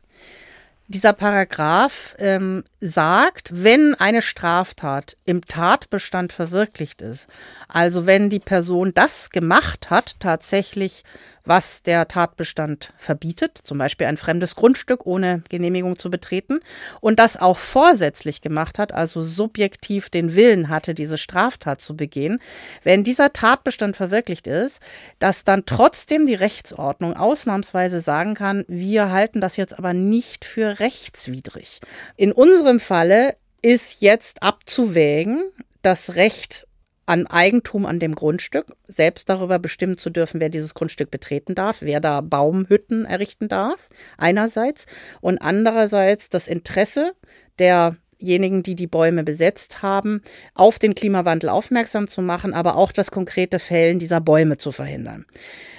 Dieser 0.88 1.12
Paragraph 1.12 2.14
ähm, 2.18 2.64
sagt, 2.82 3.50
wenn 3.54 3.94
eine 3.94 4.22
Straftat 4.22 5.16
im 5.24 5.46
Tatbestand 5.46 6.32
verwirklicht 6.32 7.00
ist, 7.00 7.28
also 7.68 8.06
wenn 8.06 8.28
die 8.28 8.40
Person 8.40 8.92
das 8.92 9.30
gemacht 9.30 9.88
hat, 9.88 10.16
tatsächlich 10.18 11.04
was 11.44 11.82
der 11.82 12.06
Tatbestand 12.08 12.92
verbietet, 12.96 13.58
zum 13.64 13.78
Beispiel 13.78 14.06
ein 14.06 14.16
fremdes 14.16 14.54
Grundstück 14.54 15.06
ohne 15.06 15.42
Genehmigung 15.48 15.98
zu 15.98 16.10
betreten, 16.10 16.60
und 17.00 17.18
das 17.18 17.36
auch 17.36 17.58
vorsätzlich 17.58 18.40
gemacht 18.40 18.78
hat, 18.78 18.92
also 18.92 19.22
subjektiv 19.22 20.08
den 20.08 20.36
Willen 20.36 20.68
hatte, 20.68 20.94
diese 20.94 21.18
Straftat 21.18 21.80
zu 21.80 21.96
begehen, 21.96 22.40
wenn 22.84 23.04
dieser 23.04 23.32
Tatbestand 23.32 23.96
verwirklicht 23.96 24.46
ist, 24.46 24.80
dass 25.18 25.44
dann 25.44 25.64
trotzdem 25.66 26.26
die 26.26 26.34
Rechtsordnung 26.34 27.16
ausnahmsweise 27.16 28.00
sagen 28.00 28.34
kann, 28.34 28.64
wir 28.68 29.10
halten 29.10 29.40
das 29.40 29.56
jetzt 29.56 29.78
aber 29.78 29.92
nicht 29.92 30.44
für 30.44 30.78
rechtswidrig. 30.78 31.80
In 32.16 32.32
unserem 32.32 32.71
Falle 32.80 33.36
ist 33.62 34.02
jetzt 34.02 34.42
abzuwägen, 34.42 35.42
das 35.82 36.14
Recht 36.16 36.66
an 37.06 37.26
Eigentum 37.26 37.84
an 37.84 37.98
dem 37.98 38.14
Grundstück, 38.14 38.76
selbst 38.86 39.28
darüber 39.28 39.58
bestimmen 39.58 39.98
zu 39.98 40.10
dürfen, 40.10 40.40
wer 40.40 40.48
dieses 40.48 40.74
Grundstück 40.74 41.10
betreten 41.10 41.54
darf, 41.54 41.78
wer 41.80 42.00
da 42.00 42.20
Baumhütten 42.20 43.04
errichten 43.04 43.48
darf, 43.48 43.88
einerseits, 44.18 44.86
und 45.20 45.38
andererseits 45.38 46.28
das 46.28 46.46
Interesse 46.46 47.12
der 47.58 47.96
denjenigen, 48.22 48.62
die 48.62 48.74
die 48.74 48.86
Bäume 48.86 49.24
besetzt 49.24 49.82
haben, 49.82 50.22
auf 50.54 50.78
den 50.78 50.94
Klimawandel 50.94 51.48
aufmerksam 51.48 52.08
zu 52.08 52.22
machen, 52.22 52.54
aber 52.54 52.76
auch 52.76 52.92
das 52.92 53.10
konkrete 53.10 53.58
Fällen 53.58 53.98
dieser 53.98 54.20
Bäume 54.20 54.58
zu 54.58 54.70
verhindern. 54.70 55.26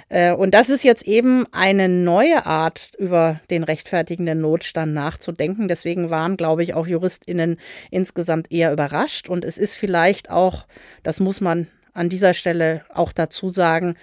Äh, 0.08 0.32
und 0.32 0.52
das 0.52 0.68
ist 0.68 0.84
jetzt 0.84 1.04
eben 1.04 1.46
eine 1.52 1.88
neue 1.88 2.46
Art, 2.46 2.90
über 2.98 3.40
den 3.50 3.64
rechtfertigenden 3.64 4.40
Notstand 4.40 4.92
nachzudenken. 4.92 5.68
Deswegen 5.68 6.10
waren, 6.10 6.36
glaube 6.36 6.62
ich, 6.62 6.74
auch 6.74 6.86
JuristInnen 6.86 7.58
insgesamt 7.90 8.52
eher 8.52 8.72
überrascht. 8.72 9.28
Und 9.28 9.44
es 9.44 9.58
ist 9.58 9.74
vielleicht 9.74 10.30
auch, 10.30 10.66
das 11.02 11.20
muss 11.20 11.40
man 11.40 11.68
an 11.92 12.08
dieser 12.08 12.34
Stelle 12.34 12.84
auch 12.92 13.12
dazu 13.12 13.48
sagen, 13.48 13.96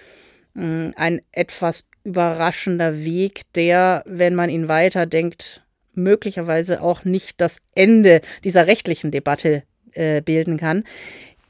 ein 0.54 1.22
etwas 1.30 1.86
überraschender 2.04 3.04
Weg, 3.04 3.42
der, 3.54 4.02
wenn 4.06 4.34
man 4.34 4.50
ihn 4.50 4.68
weiterdenkt, 4.68 5.62
möglicherweise 5.94 6.82
auch 6.82 7.04
nicht 7.04 7.40
das 7.40 7.58
Ende 7.74 8.20
dieser 8.44 8.66
rechtlichen 8.66 9.10
Debatte 9.10 9.62
äh, 9.92 10.22
bilden 10.22 10.56
kann. 10.56 10.84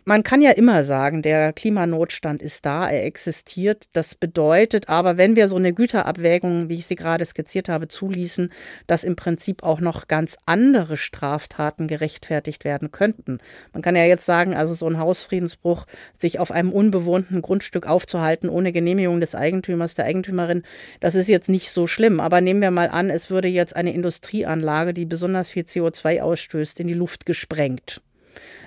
Man 0.04 0.24
kann 0.24 0.42
ja 0.42 0.50
immer 0.50 0.82
sagen, 0.82 1.22
der 1.22 1.52
Klimanotstand 1.52 2.42
ist 2.42 2.66
da, 2.66 2.90
er 2.90 3.04
existiert. 3.04 3.84
Das 3.92 4.16
bedeutet 4.16 4.88
aber, 4.88 5.16
wenn 5.16 5.36
wir 5.36 5.48
so 5.48 5.54
eine 5.54 5.72
Güterabwägung, 5.72 6.68
wie 6.68 6.74
ich 6.74 6.86
sie 6.86 6.96
gerade 6.96 7.24
skizziert 7.24 7.68
habe, 7.68 7.86
zuließen, 7.86 8.50
dass 8.88 9.04
im 9.04 9.14
Prinzip 9.14 9.62
auch 9.62 9.78
noch 9.78 10.08
ganz 10.08 10.36
andere 10.44 10.96
Straftaten 10.96 11.86
gerechtfertigt 11.86 12.64
werden 12.64 12.90
könnten. 12.90 13.38
Man 13.72 13.80
kann 13.80 13.94
ja 13.94 14.04
jetzt 14.04 14.26
sagen, 14.26 14.56
also 14.56 14.74
so 14.74 14.88
ein 14.88 14.98
Hausfriedensbruch, 14.98 15.86
sich 16.18 16.40
auf 16.40 16.50
einem 16.50 16.72
unbewohnten 16.72 17.40
Grundstück 17.40 17.86
aufzuhalten 17.86 18.48
ohne 18.48 18.72
Genehmigung 18.72 19.20
des 19.20 19.36
Eigentümers, 19.36 19.94
der 19.94 20.06
Eigentümerin, 20.06 20.64
das 20.98 21.14
ist 21.14 21.28
jetzt 21.28 21.48
nicht 21.48 21.70
so 21.70 21.86
schlimm. 21.86 22.18
Aber 22.18 22.40
nehmen 22.40 22.60
wir 22.60 22.72
mal 22.72 22.88
an, 22.88 23.08
es 23.08 23.30
würde 23.30 23.46
jetzt 23.46 23.76
eine 23.76 23.94
Industrieanlage, 23.94 24.94
die 24.94 25.04
besonders 25.04 25.48
viel 25.48 25.62
CO2 25.62 26.22
ausstößt, 26.22 26.80
in 26.80 26.88
die 26.88 26.94
Luft 26.94 27.24
gesprengt 27.24 28.02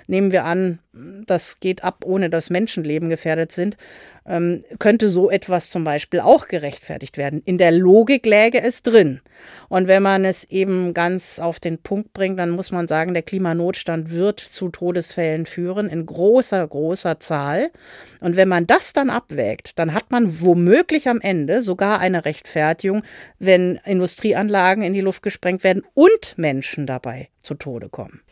nehmen 0.06 0.32
wir 0.32 0.44
an, 0.44 0.78
das 1.26 1.60
geht 1.60 1.84
ab, 1.84 2.04
ohne 2.04 2.30
dass 2.30 2.50
Menschenleben 2.50 3.08
gefährdet 3.08 3.52
sind, 3.52 3.76
ähm, 4.28 4.64
könnte 4.78 5.08
so 5.08 5.30
etwas 5.30 5.70
zum 5.70 5.84
Beispiel 5.84 6.20
auch 6.20 6.48
gerechtfertigt 6.48 7.16
werden. 7.16 7.42
In 7.44 7.58
der 7.58 7.70
Logik 7.70 8.26
läge 8.26 8.60
es 8.60 8.82
drin. 8.82 9.20
Und 9.68 9.86
wenn 9.86 10.02
man 10.02 10.24
es 10.24 10.44
eben 10.44 10.94
ganz 10.94 11.38
auf 11.38 11.60
den 11.60 11.78
Punkt 11.78 12.12
bringt, 12.12 12.38
dann 12.38 12.50
muss 12.50 12.70
man 12.70 12.88
sagen, 12.88 13.14
der 13.14 13.22
Klimanotstand 13.22 14.10
wird 14.10 14.40
zu 14.40 14.68
Todesfällen 14.68 15.46
führen 15.46 15.88
in 15.88 16.06
großer, 16.06 16.66
großer 16.66 17.20
Zahl. 17.20 17.70
Und 18.20 18.36
wenn 18.36 18.48
man 18.48 18.66
das 18.66 18.92
dann 18.92 19.10
abwägt, 19.10 19.78
dann 19.78 19.94
hat 19.94 20.10
man 20.10 20.40
womöglich 20.40 21.08
am 21.08 21.20
Ende 21.20 21.62
sogar 21.62 22.00
eine 22.00 22.24
Rechtfertigung, 22.24 23.02
wenn 23.38 23.78
Industrieanlagen 23.84 24.82
in 24.82 24.94
die 24.94 25.00
Luft 25.00 25.22
gesprengt 25.22 25.62
werden 25.62 25.84
und 25.94 26.36
Menschen 26.36 26.86
dabei 26.86 27.28
zu 27.42 27.54
Tode 27.54 27.88
kommen. 27.88 28.22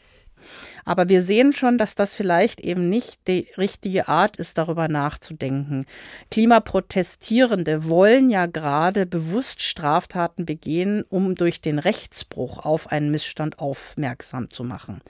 Aber 0.84 1.08
wir 1.08 1.22
sehen 1.22 1.52
schon, 1.52 1.78
dass 1.78 1.94
das 1.94 2.14
vielleicht 2.14 2.60
eben 2.60 2.88
nicht 2.88 3.18
die 3.26 3.48
richtige 3.56 4.08
Art 4.08 4.36
ist, 4.36 4.58
darüber 4.58 4.88
nachzudenken. 4.88 5.86
Klimaprotestierende 6.30 7.88
wollen 7.88 8.30
ja 8.30 8.46
gerade 8.46 9.06
bewusst 9.06 9.62
Straftaten 9.62 10.46
begehen, 10.46 11.04
um 11.08 11.34
durch 11.34 11.60
den 11.60 11.78
Rechtsbruch 11.78 12.64
auf 12.64 12.92
einen 12.92 13.10
Missstand 13.10 13.58
aufmerksam 13.58 14.50
zu 14.50 14.64
machen. 14.64 15.00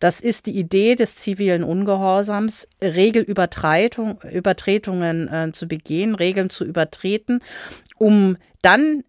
Das 0.00 0.20
ist 0.20 0.46
die 0.46 0.58
Idee 0.58 0.94
des 0.94 1.16
zivilen 1.16 1.64
Ungehorsams, 1.64 2.68
Regelübertretungen 2.80 5.28
äh, 5.28 5.52
zu 5.52 5.68
begehen, 5.68 6.14
Regeln 6.14 6.50
zu 6.50 6.64
übertreten, 6.64 7.40
um 7.96 8.36
dann 8.62 9.04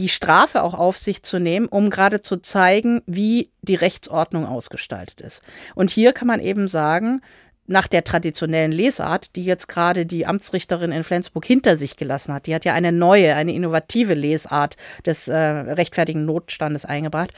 die 0.00 0.08
Strafe 0.08 0.62
auch 0.62 0.72
auf 0.72 0.96
sich 0.96 1.22
zu 1.22 1.38
nehmen, 1.38 1.66
um 1.66 1.90
gerade 1.90 2.22
zu 2.22 2.38
zeigen, 2.38 3.02
wie 3.04 3.50
die 3.60 3.74
Rechtsordnung 3.74 4.46
ausgestaltet 4.46 5.20
ist. 5.20 5.42
Und 5.74 5.90
hier 5.90 6.14
kann 6.14 6.26
man 6.26 6.40
eben 6.40 6.68
sagen, 6.68 7.20
nach 7.70 7.86
der 7.86 8.02
traditionellen 8.02 8.72
Lesart, 8.72 9.36
die 9.36 9.44
jetzt 9.44 9.68
gerade 9.68 10.04
die 10.04 10.26
Amtsrichterin 10.26 10.90
in 10.90 11.04
Flensburg 11.04 11.44
hinter 11.44 11.76
sich 11.76 11.96
gelassen 11.96 12.34
hat. 12.34 12.46
Die 12.46 12.54
hat 12.54 12.64
ja 12.64 12.74
eine 12.74 12.90
neue, 12.90 13.36
eine 13.36 13.54
innovative 13.54 14.14
Lesart 14.14 14.76
des 15.06 15.28
äh, 15.28 15.36
rechtfertigen 15.36 16.24
Notstandes 16.24 16.84
eingebracht. 16.84 17.30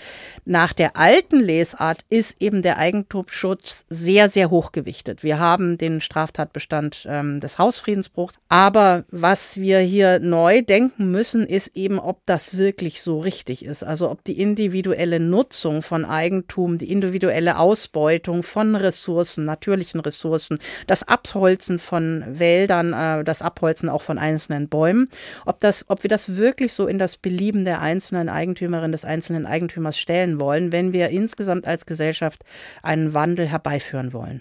Nach 0.47 0.73
der 0.73 0.97
alten 0.97 1.39
Lesart 1.39 2.01
ist 2.09 2.41
eben 2.41 2.63
der 2.63 2.79
Eigentumsschutz 2.79 3.85
sehr, 3.91 4.31
sehr 4.31 4.49
hochgewichtet. 4.49 5.23
Wir 5.23 5.39
haben 5.39 5.77
den 5.77 6.01
Straftatbestand 6.01 7.07
ähm, 7.07 7.41
des 7.41 7.59
Hausfriedensbruchs. 7.59 8.37
Aber 8.49 9.05
was 9.11 9.59
wir 9.59 9.81
hier 9.81 10.19
neu 10.19 10.63
denken 10.63 11.11
müssen, 11.11 11.47
ist 11.47 11.77
eben, 11.77 11.99
ob 11.99 12.25
das 12.25 12.57
wirklich 12.57 13.03
so 13.03 13.21
richtig 13.21 13.67
ist. 13.67 13.85
Also 13.85 14.11
ob 14.11 14.25
die 14.25 14.41
individuelle 14.41 15.21
Nutzung 15.21 15.83
von 15.83 16.07
Eigentum, 16.07 16.79
die 16.79 16.91
individuelle 16.91 17.59
Ausbeutung 17.59 18.43
von 18.43 18.77
Ressourcen, 18.77 19.45
natürlichen 19.45 20.01
Ressourcen, 20.01 20.22
Ressourcen, 20.23 20.59
das 20.87 21.03
Abholzen 21.03 21.79
von 21.79 22.25
Wäldern, 22.27 22.93
äh, 22.93 23.25
das 23.25 23.43
Abholzen 23.43 23.89
auch 23.89 24.03
von 24.03 24.19
einzelnen 24.19 24.69
Bäumen, 24.69 25.09
ob, 25.47 25.61
das, 25.61 25.85
ob 25.89 26.03
wir 26.03 26.09
das 26.09 26.37
wirklich 26.37 26.73
so 26.73 26.87
in 26.87 26.99
das 26.99 27.17
Belieben 27.17 27.65
der 27.65 27.81
einzelnen 27.81 28.29
Eigentümerin, 28.29 28.93
des 28.93 29.05
einzelnen 29.05 29.47
Eigentümers 29.47 29.99
stellen 29.99 30.39
wollen, 30.39 30.73
wenn 30.73 30.93
wir 30.93 31.09
insgesamt 31.11 31.67
als 31.67 31.87
Gesellschaft 31.87 32.45
einen 32.83 33.15
Wandel 33.15 33.47
herbeiführen 33.47 34.13
wollen. 34.13 34.41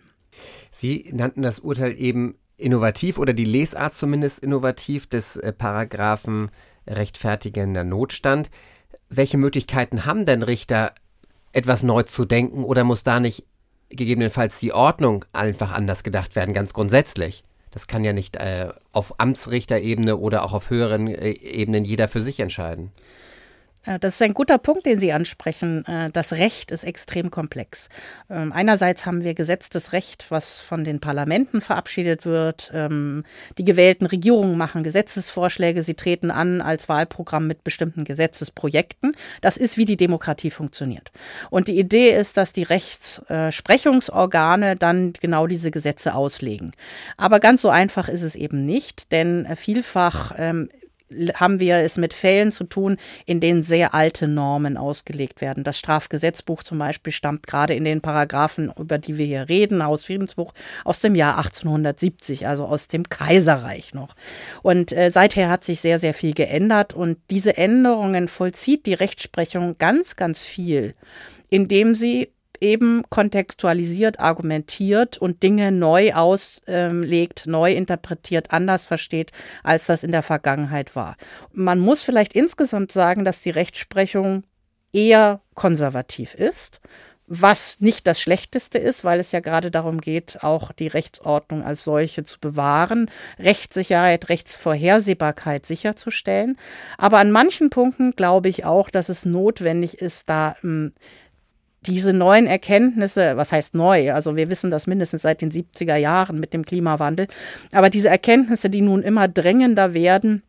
Sie 0.71 1.09
nannten 1.11 1.41
das 1.41 1.59
Urteil 1.59 1.95
eben 1.97 2.35
innovativ 2.57 3.17
oder 3.17 3.33
die 3.33 3.45
Lesart 3.45 3.93
zumindest 3.93 4.39
innovativ 4.39 5.07
des 5.07 5.35
äh, 5.37 5.51
Paragraphen 5.51 6.51
rechtfertigender 6.87 7.83
Notstand. 7.83 8.49
Welche 9.09 9.37
Möglichkeiten 9.37 10.05
haben 10.05 10.25
denn 10.25 10.43
Richter, 10.43 10.93
etwas 11.53 11.83
neu 11.83 12.03
zu 12.03 12.23
denken 12.23 12.63
oder 12.63 12.83
muss 12.83 13.03
da 13.03 13.19
nicht 13.19 13.45
gegebenenfalls 13.91 14.59
die 14.59 14.73
Ordnung 14.73 15.25
einfach 15.33 15.71
anders 15.71 16.03
gedacht 16.03 16.35
werden, 16.35 16.53
ganz 16.53 16.73
grundsätzlich. 16.73 17.43
Das 17.71 17.87
kann 17.87 18.03
ja 18.03 18.13
nicht 18.13 18.35
äh, 18.35 18.69
auf 18.91 19.19
Amtsrichterebene 19.19 20.17
oder 20.17 20.43
auch 20.43 20.53
auf 20.53 20.69
höheren 20.69 21.07
äh, 21.07 21.29
Ebenen 21.31 21.85
jeder 21.85 22.07
für 22.07 22.21
sich 22.21 22.39
entscheiden. 22.39 22.91
Äh, 23.85 23.99
das 23.99 24.15
ist 24.15 24.21
ein 24.21 24.33
guter 24.33 24.57
Punkt, 24.57 24.85
den 24.85 24.99
Sie 24.99 25.13
ansprechen. 25.13 25.85
Äh, 25.85 26.09
das 26.11 26.33
Recht 26.33 26.71
ist 26.71 26.83
extrem 26.83 27.31
komplex. 27.31 27.87
Ähm, 28.29 28.51
einerseits 28.51 29.05
haben 29.05 29.23
wir 29.23 29.33
gesetztes 29.33 29.93
Recht, 29.93 30.25
was 30.29 30.59
von 30.61 30.83
den 30.83 30.99
Parlamenten 30.99 31.61
verabschiedet 31.61 32.25
wird. 32.25 32.71
Ähm, 32.73 33.23
die 33.57 33.65
gewählten 33.65 34.05
Regierungen 34.05 34.57
machen 34.57 34.83
Gesetzesvorschläge. 34.83 35.83
Sie 35.83 35.93
treten 35.93 36.31
an 36.31 36.61
als 36.61 36.89
Wahlprogramm 36.89 37.47
mit 37.47 37.63
bestimmten 37.63 38.03
Gesetzesprojekten. 38.03 39.15
Das 39.41 39.57
ist, 39.57 39.77
wie 39.77 39.85
die 39.85 39.97
Demokratie 39.97 40.51
funktioniert. 40.51 41.11
Und 41.49 41.67
die 41.67 41.79
Idee 41.79 42.11
ist, 42.11 42.37
dass 42.37 42.53
die 42.53 42.63
Rechtsprechungsorgane 42.63 44.75
dann 44.75 45.13
genau 45.13 45.47
diese 45.47 45.71
Gesetze 45.71 46.13
auslegen. 46.13 46.73
Aber 47.17 47.39
ganz 47.39 47.61
so 47.61 47.69
einfach 47.69 48.09
ist 48.09 48.21
es 48.21 48.35
eben 48.35 48.65
nicht, 48.65 49.11
denn 49.11 49.47
vielfach 49.55 50.33
ähm, 50.37 50.69
haben 51.35 51.59
wir 51.59 51.77
es 51.77 51.97
mit 51.97 52.13
Fällen 52.13 52.51
zu 52.51 52.63
tun, 52.63 52.97
in 53.25 53.39
denen 53.39 53.63
sehr 53.63 53.93
alte 53.93 54.27
Normen 54.27 54.77
ausgelegt 54.77 55.41
werden. 55.41 55.63
Das 55.63 55.77
Strafgesetzbuch 55.77 56.63
zum 56.63 56.79
Beispiel 56.79 57.13
stammt 57.13 57.47
gerade 57.47 57.73
in 57.73 57.83
den 57.83 58.01
Paragraphen, 58.01 58.71
über 58.77 58.97
die 58.97 59.17
wir 59.17 59.25
hier 59.25 59.49
reden, 59.49 59.83
Hausfriedensbuch, 59.83 60.53
aus 60.85 60.99
dem 60.99 61.15
Jahr 61.15 61.37
1870, 61.37 62.47
also 62.47 62.65
aus 62.65 62.87
dem 62.87 63.09
Kaiserreich 63.09 63.93
noch. 63.93 64.15
Und 64.61 64.91
äh, 64.91 65.11
seither 65.13 65.49
hat 65.49 65.63
sich 65.63 65.81
sehr, 65.81 65.99
sehr 65.99 66.13
viel 66.13 66.33
geändert 66.33 66.93
und 66.93 67.17
diese 67.29 67.57
Änderungen 67.57 68.27
vollzieht 68.27 68.85
die 68.85 68.93
Rechtsprechung 68.93 69.77
ganz, 69.77 70.15
ganz 70.15 70.41
viel, 70.41 70.95
indem 71.49 71.95
sie 71.95 72.29
eben 72.61 73.03
kontextualisiert, 73.09 74.19
argumentiert 74.19 75.17
und 75.17 75.43
Dinge 75.43 75.71
neu 75.71 76.13
auslegt, 76.13 77.47
neu 77.47 77.73
interpretiert, 77.73 78.51
anders 78.51 78.85
versteht, 78.85 79.31
als 79.63 79.87
das 79.87 80.03
in 80.03 80.11
der 80.11 80.23
Vergangenheit 80.23 80.95
war. 80.95 81.17
Man 81.51 81.79
muss 81.79 82.03
vielleicht 82.03 82.33
insgesamt 82.33 82.91
sagen, 82.91 83.25
dass 83.25 83.41
die 83.41 83.49
Rechtsprechung 83.49 84.43
eher 84.93 85.41
konservativ 85.55 86.35
ist 86.35 86.79
was 87.33 87.79
nicht 87.79 88.07
das 88.07 88.19
Schlechteste 88.19 88.77
ist, 88.77 89.05
weil 89.05 89.21
es 89.21 89.31
ja 89.31 89.39
gerade 89.39 89.71
darum 89.71 90.01
geht, 90.01 90.43
auch 90.43 90.73
die 90.73 90.87
Rechtsordnung 90.87 91.63
als 91.63 91.85
solche 91.85 92.25
zu 92.25 92.41
bewahren, 92.41 93.09
Rechtssicherheit, 93.39 94.27
Rechtsvorhersehbarkeit 94.27 95.65
sicherzustellen. 95.65 96.57
Aber 96.97 97.19
an 97.19 97.31
manchen 97.31 97.69
Punkten 97.69 98.11
glaube 98.17 98.49
ich 98.49 98.65
auch, 98.65 98.89
dass 98.89 99.07
es 99.07 99.23
notwendig 99.23 100.01
ist, 100.01 100.27
da 100.27 100.57
ähm, 100.61 100.91
diese 101.87 102.13
neuen 102.13 102.45
Erkenntnisse, 102.45 103.37
was 103.37 103.51
heißt 103.51 103.73
neu? 103.73 104.13
Also 104.13 104.35
wir 104.35 104.49
wissen 104.49 104.69
das 104.69 104.87
mindestens 104.87 105.23
seit 105.23 105.41
den 105.41 105.51
70er 105.51 105.95
Jahren 105.95 106.39
mit 106.39 106.53
dem 106.53 106.65
Klimawandel. 106.65 107.27
Aber 107.71 107.89
diese 107.89 108.09
Erkenntnisse, 108.09 108.69
die 108.69 108.81
nun 108.81 109.01
immer 109.01 109.27
drängender 109.27 109.93
werden, 109.93 110.43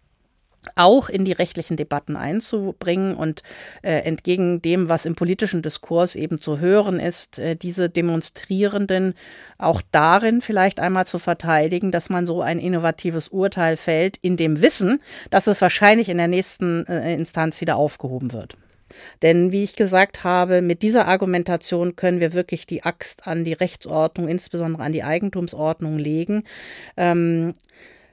auch 0.77 1.09
in 1.09 1.25
die 1.25 1.33
rechtlichen 1.33 1.77
Debatten 1.77 2.17
einzubringen 2.17 3.17
und 3.17 3.43
äh, 3.83 3.99
entgegen 4.01 4.63
dem, 4.63 4.89
was 4.89 5.07
im 5.07 5.17
politischen 5.17 5.63
Diskurs 5.63 6.15
eben 6.15 6.41
zu 6.41 6.61
hören 6.61 7.01
ist, 7.01 7.39
äh, 7.39 7.57
diese 7.57 7.91
Demonstrierenden 7.91 9.15
auch 9.59 9.83
darin 9.91 10.41
vielleicht 10.41 10.79
einmal 10.79 11.07
zu 11.07 11.19
verteidigen, 11.19 11.91
dass 11.91 12.11
man 12.11 12.27
so 12.27 12.43
ein 12.43 12.59
innovatives 12.59 13.29
Urteil 13.29 13.77
fällt, 13.77 14.17
in 14.19 14.37
dem 14.37 14.61
Wissen, 14.61 15.01
dass 15.31 15.47
es 15.47 15.61
wahrscheinlich 15.61 16.09
in 16.09 16.19
der 16.19 16.29
nächsten 16.29 16.87
äh, 16.87 17.13
Instanz 17.15 17.61
wieder 17.61 17.77
aufgehoben 17.77 18.33
wird. 18.33 18.57
Denn 19.23 19.53
wie 19.53 19.65
ich 19.65 19.77
gesagt 19.77 20.25
habe, 20.25 20.63
mit 20.63 20.83
dieser 20.83 21.07
Argumentation 21.07 21.97
können 21.97 22.21
wir 22.21 22.33
wirklich 22.33 22.67
die 22.67 22.83
Axt 22.83 23.27
an 23.27 23.45
die 23.45 23.53
Rechtsordnung, 23.53 24.29
insbesondere 24.29 24.83
an 24.83 24.93
die 24.93 25.03
Eigentumsordnung 25.03 25.99
legen. 25.99 26.45
Ähm, 26.97 27.55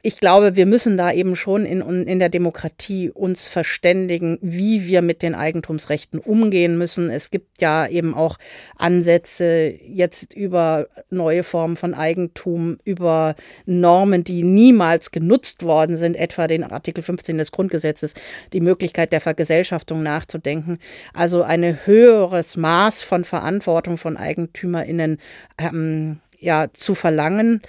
ich 0.02 0.20
glaube, 0.20 0.56
wir 0.56 0.66
müssen 0.66 0.98
da 0.98 1.12
eben 1.12 1.36
schon 1.36 1.66
in, 1.66 1.82
in 1.82 2.20
der 2.20 2.30
Demokratie 2.30 3.10
uns 3.10 3.48
verständigen, 3.48 4.38
wie 4.42 4.88
wir 4.88 5.02
mit 5.02 5.22
den 5.22 5.36
Eigentumsrechten 5.36 6.20
umgehen 6.20 6.78
müssen. 6.78 7.10
Es 7.10 7.32
gibt 7.32 7.62
ja 7.62 7.88
eben 7.88 8.14
auch 8.14 8.38
Ansätze 8.78 9.74
jetzt 9.88 10.34
über 10.34 10.88
neue 11.10 11.44
Formen 11.44 11.76
von 11.76 11.94
Eigentum, 11.94 12.78
über 12.86 13.36
Normen, 13.66 14.24
die 14.24 14.44
niemals 14.44 15.12
genutzt 15.12 15.64
worden 15.64 15.98
sind, 15.98 16.16
etwa 16.16 16.48
den 16.48 16.64
Artikel 16.64 17.04
15 17.04 17.38
des 17.38 17.52
Grundgesetzes, 17.52 18.14
die 18.54 18.62
Möglichkeit 18.62 19.12
der 19.12 19.22
Vergesellschaftung 19.22 20.02
nachzudenken. 20.04 20.80
Also 21.14 21.44
ein 21.44 21.86
höheres 21.86 22.56
Maß 22.56 23.02
von 23.02 23.26
Verantwortung 23.26 23.98
von 23.98 24.18
EigentümerInnen 24.18 25.18
ähm, 25.58 26.20
ja 26.40 26.68
zu 26.74 26.96
verlangen. 26.96 27.62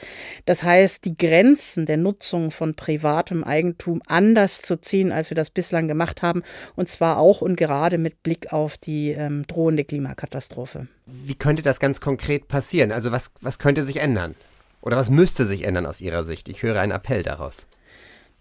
Das 0.47 0.63
heißt, 0.63 1.05
die 1.05 1.17
Grenzen 1.17 1.87
der 1.87 1.97
Nutzung 1.97 2.51
von 2.51 2.75
privatem 2.75 3.45
Eigentum 3.45 4.03
anders 4.07 4.63
zu 4.63 4.81
ziehen, 4.81 5.13
als 5.13 5.31
wir 5.31 5.35
das 5.35 5.51
bislang 5.51 5.89
gemacht 5.89 6.23
haben, 6.23 6.43
und 6.77 6.89
zwar 6.89 7.19
auch 7.19 7.41
und 7.41 7.57
gerade 7.57 7.99
mit 7.99 8.23
Blick 8.23 8.53
auf 8.53 8.79
die 8.79 9.11
ähm, 9.11 9.47
drohende 9.47 9.85
Klimakatastrophe. 9.85 10.89
Wie 11.07 11.35
könnte 11.35 11.63
das 11.63 11.81
ganz 11.81 12.01
konkret 12.01 12.49
passieren? 12.49 12.93
Also 12.93 13.13
was, 13.13 13.31
was 13.41 13.59
könnte 13.59 13.85
sich 13.85 13.99
ändern? 13.99 14.35
Oder 14.83 14.97
was 14.97 15.11
müsste 15.11 15.47
sich 15.47 15.65
ändern 15.65 15.87
aus 15.87 16.01
Ihrer 16.01 16.25
Sicht? 16.25 16.49
Ich 16.49 16.63
höre 16.63 16.81
einen 16.81 16.93
Appell 16.93 17.23
daraus. 17.23 17.67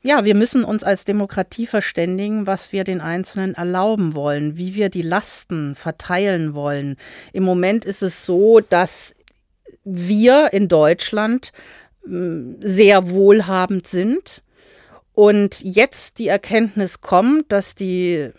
Ja, 0.02 0.24
wir 0.24 0.34
müssen 0.34 0.64
uns 0.64 0.86
als 0.86 1.04
Demokratie 1.04 1.68
verständigen, 1.68 2.48
was 2.48 2.72
wir 2.72 2.86
den 2.86 3.02
Einzelnen 3.02 3.54
erlauben 3.56 4.16
wollen, 4.16 4.56
wie 4.56 4.74
wir 4.74 4.88
die 4.88 5.02
Lasten 5.02 5.76
verteilen 5.76 6.54
wollen. 6.54 6.96
Im 7.34 7.44
Moment 7.44 7.84
ist 7.84 8.02
es 8.02 8.26
so, 8.26 8.62
dass 8.62 9.14
wir 9.92 10.54
in 10.54 10.68
Deutschland 10.68 11.52
hm, 12.04 12.58
sehr 12.62 13.10
wohlhabend 13.10 13.88
sind. 13.88 14.42
Und 15.14 15.62
jetzt 15.62 16.20
die 16.20 16.28
Erkenntnis 16.28 17.02
kommt, 17.02 17.52
dass 17.52 17.76
die 17.76 18.32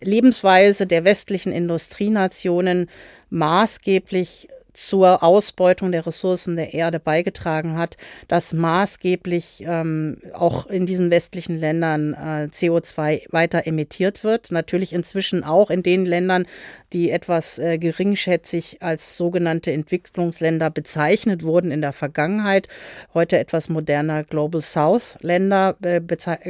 Lebensweise 0.00 0.86
der 0.86 1.04
westlichen 1.04 1.52
Industrienationen 1.52 2.88
maßgeblich 3.30 4.48
zur 4.74 5.22
Ausbeutung 5.22 5.92
der 5.92 6.06
Ressourcen 6.06 6.56
der 6.56 6.74
Erde 6.74 6.98
beigetragen 6.98 7.76
hat, 7.76 7.96
dass 8.28 8.52
maßgeblich 8.52 9.64
ähm, 9.66 10.18
auch 10.32 10.66
in 10.66 10.86
diesen 10.86 11.10
westlichen 11.10 11.58
Ländern 11.58 12.14
äh, 12.14 12.48
CO2 12.52 13.32
weiter 13.32 13.66
emittiert 13.66 14.24
wird. 14.24 14.50
Natürlich 14.50 14.92
inzwischen 14.92 15.44
auch 15.44 15.70
in 15.70 15.82
den 15.82 16.06
Ländern, 16.06 16.46
die 16.92 17.10
etwas 17.10 17.58
äh, 17.58 17.78
geringschätzig 17.78 18.78
als 18.80 19.16
sogenannte 19.16 19.72
Entwicklungsländer 19.72 20.70
bezeichnet 20.70 21.42
wurden 21.42 21.70
in 21.70 21.80
der 21.80 21.92
Vergangenheit, 21.92 22.68
heute 23.14 23.38
etwas 23.38 23.68
moderner 23.68 24.24
Global 24.24 24.60
South 24.60 25.16
Länder 25.20 25.76
äh, 25.82 26.00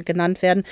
genannt 0.03 0.43
werden. 0.43 0.65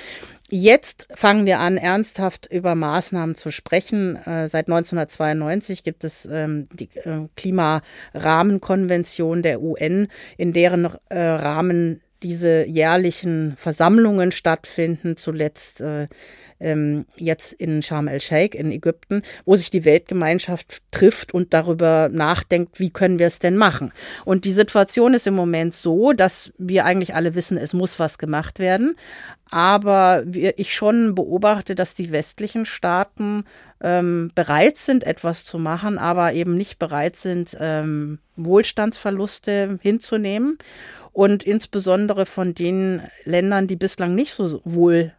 Jetzt 0.53 1.07
fangen 1.15 1.45
wir 1.45 1.59
an, 1.59 1.77
ernsthaft 1.77 2.45
über 2.51 2.75
Maßnahmen 2.75 3.35
zu 3.35 3.51
sprechen. 3.51 4.17
Äh, 4.17 4.49
seit 4.49 4.67
1992 4.67 5.85
gibt 5.85 6.03
es 6.03 6.27
ähm, 6.29 6.67
die 6.73 6.89
äh, 7.05 7.29
Klimarahmenkonvention 7.37 9.43
der 9.43 9.61
UN, 9.61 10.09
in 10.35 10.51
deren 10.51 10.89
äh, 11.07 11.17
Rahmen 11.17 12.01
diese 12.23 12.65
jährlichen 12.65 13.55
Versammlungen 13.57 14.31
stattfinden, 14.31 15.17
zuletzt 15.17 15.81
äh, 15.81 16.07
ähm, 16.61 17.05
jetzt 17.17 17.53
in 17.53 17.81
Sharm 17.81 18.07
el-Sheikh 18.07 18.57
in 18.57 18.71
Ägypten, 18.71 19.23
wo 19.45 19.55
sich 19.55 19.71
die 19.71 19.83
Weltgemeinschaft 19.83 20.81
trifft 20.91 21.33
und 21.33 21.53
darüber 21.53 22.09
nachdenkt, 22.11 22.79
wie 22.79 22.91
können 22.91 23.19
wir 23.19 23.27
es 23.27 23.39
denn 23.39 23.57
machen. 23.57 23.91
Und 24.23 24.45
die 24.45 24.51
Situation 24.51 25.13
ist 25.13 25.27
im 25.27 25.33
Moment 25.33 25.73
so, 25.73 26.13
dass 26.13 26.51
wir 26.57 26.85
eigentlich 26.85 27.15
alle 27.15 27.35
wissen, 27.35 27.57
es 27.57 27.73
muss 27.73 27.99
was 27.99 28.17
gemacht 28.17 28.59
werden. 28.59 28.95
Aber 29.49 30.23
wir, 30.25 30.57
ich 30.59 30.73
schon 30.73 31.15
beobachte, 31.15 31.75
dass 31.75 31.93
die 31.93 32.11
westlichen 32.11 32.65
Staaten 32.65 33.43
ähm, 33.81 34.31
bereit 34.33 34.77
sind, 34.77 35.03
etwas 35.03 35.43
zu 35.43 35.57
machen, 35.57 35.97
aber 35.97 36.33
eben 36.33 36.55
nicht 36.55 36.79
bereit 36.79 37.15
sind, 37.15 37.57
ähm, 37.59 38.19
Wohlstandsverluste 38.37 39.79
hinzunehmen. 39.81 40.57
Und 41.13 41.43
insbesondere 41.43 42.25
von 42.25 42.53
den 42.53 43.01
Ländern, 43.23 43.67
die 43.67 43.75
bislang 43.75 44.15
nicht 44.15 44.33
so 44.33 44.61
wohl 44.63 45.11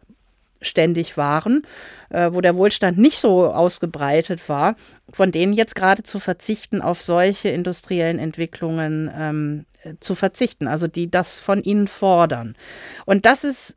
ständig 0.61 1.17
waren, 1.17 1.63
äh, 2.09 2.31
wo 2.31 2.41
der 2.41 2.55
Wohlstand 2.55 2.97
nicht 2.97 3.19
so 3.19 3.47
ausgebreitet 3.47 4.47
war, 4.49 4.75
von 5.11 5.31
denen 5.31 5.53
jetzt 5.53 5.75
gerade 5.75 6.03
zu 6.03 6.19
verzichten, 6.19 6.81
auf 6.81 7.01
solche 7.01 7.49
industriellen 7.49 8.19
Entwicklungen 8.19 9.11
ähm, 9.15 9.65
zu 9.99 10.15
verzichten, 10.15 10.67
also 10.67 10.87
die 10.87 11.11
das 11.11 11.39
von 11.39 11.61
ihnen 11.61 11.87
fordern. 11.87 12.55
Und 13.05 13.25
das 13.25 13.43
ist 13.43 13.75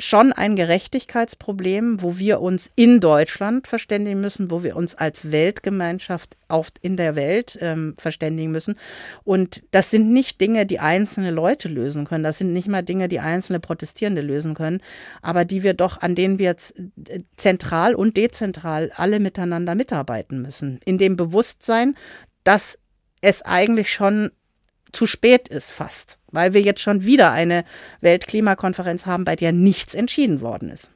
schon 0.00 0.32
ein 0.32 0.56
Gerechtigkeitsproblem, 0.56 2.02
wo 2.02 2.18
wir 2.18 2.40
uns 2.40 2.70
in 2.74 3.00
Deutschland 3.00 3.68
verständigen 3.68 4.20
müssen, 4.20 4.50
wo 4.50 4.64
wir 4.64 4.76
uns 4.76 4.94
als 4.96 5.30
Weltgemeinschaft 5.30 6.36
auf, 6.48 6.68
in 6.80 6.96
der 6.96 7.14
Welt 7.14 7.56
ähm, 7.60 7.94
verständigen 7.96 8.50
müssen. 8.50 8.76
Und 9.22 9.62
das 9.70 9.90
sind 9.90 10.10
nicht 10.10 10.40
Dinge, 10.40 10.66
die 10.66 10.80
einzelne 10.80 11.30
Leute 11.30 11.68
lösen 11.68 12.04
können. 12.04 12.24
Das 12.24 12.38
sind 12.38 12.52
nicht 12.52 12.66
mal 12.66 12.82
Dinge, 12.82 13.08
die 13.08 13.20
einzelne 13.20 13.60
Protestierende 13.60 14.20
lösen 14.20 14.54
können, 14.54 14.80
aber 15.22 15.44
die 15.44 15.62
wir 15.62 15.74
doch, 15.74 16.00
an 16.00 16.16
denen 16.16 16.38
wir 16.38 16.50
äh, 16.50 17.20
zentral 17.36 17.94
und 17.94 18.16
dezentral 18.16 18.90
alle 18.96 19.20
miteinander 19.20 19.76
mitarbeiten 19.76 20.42
müssen. 20.42 20.80
In 20.84 20.98
dem 20.98 21.16
Bewusstsein, 21.16 21.94
dass 22.42 22.78
es 23.20 23.42
eigentlich 23.42 23.92
schon 23.92 24.32
zu 24.94 25.06
spät 25.06 25.48
ist 25.48 25.70
fast, 25.70 26.18
weil 26.30 26.54
wir 26.54 26.62
jetzt 26.62 26.80
schon 26.80 27.04
wieder 27.04 27.32
eine 27.32 27.64
Weltklimakonferenz 28.00 29.06
haben, 29.06 29.24
bei 29.24 29.36
der 29.36 29.52
nichts 29.52 29.94
entschieden 29.94 30.40
worden 30.40 30.70
ist. 30.70 30.90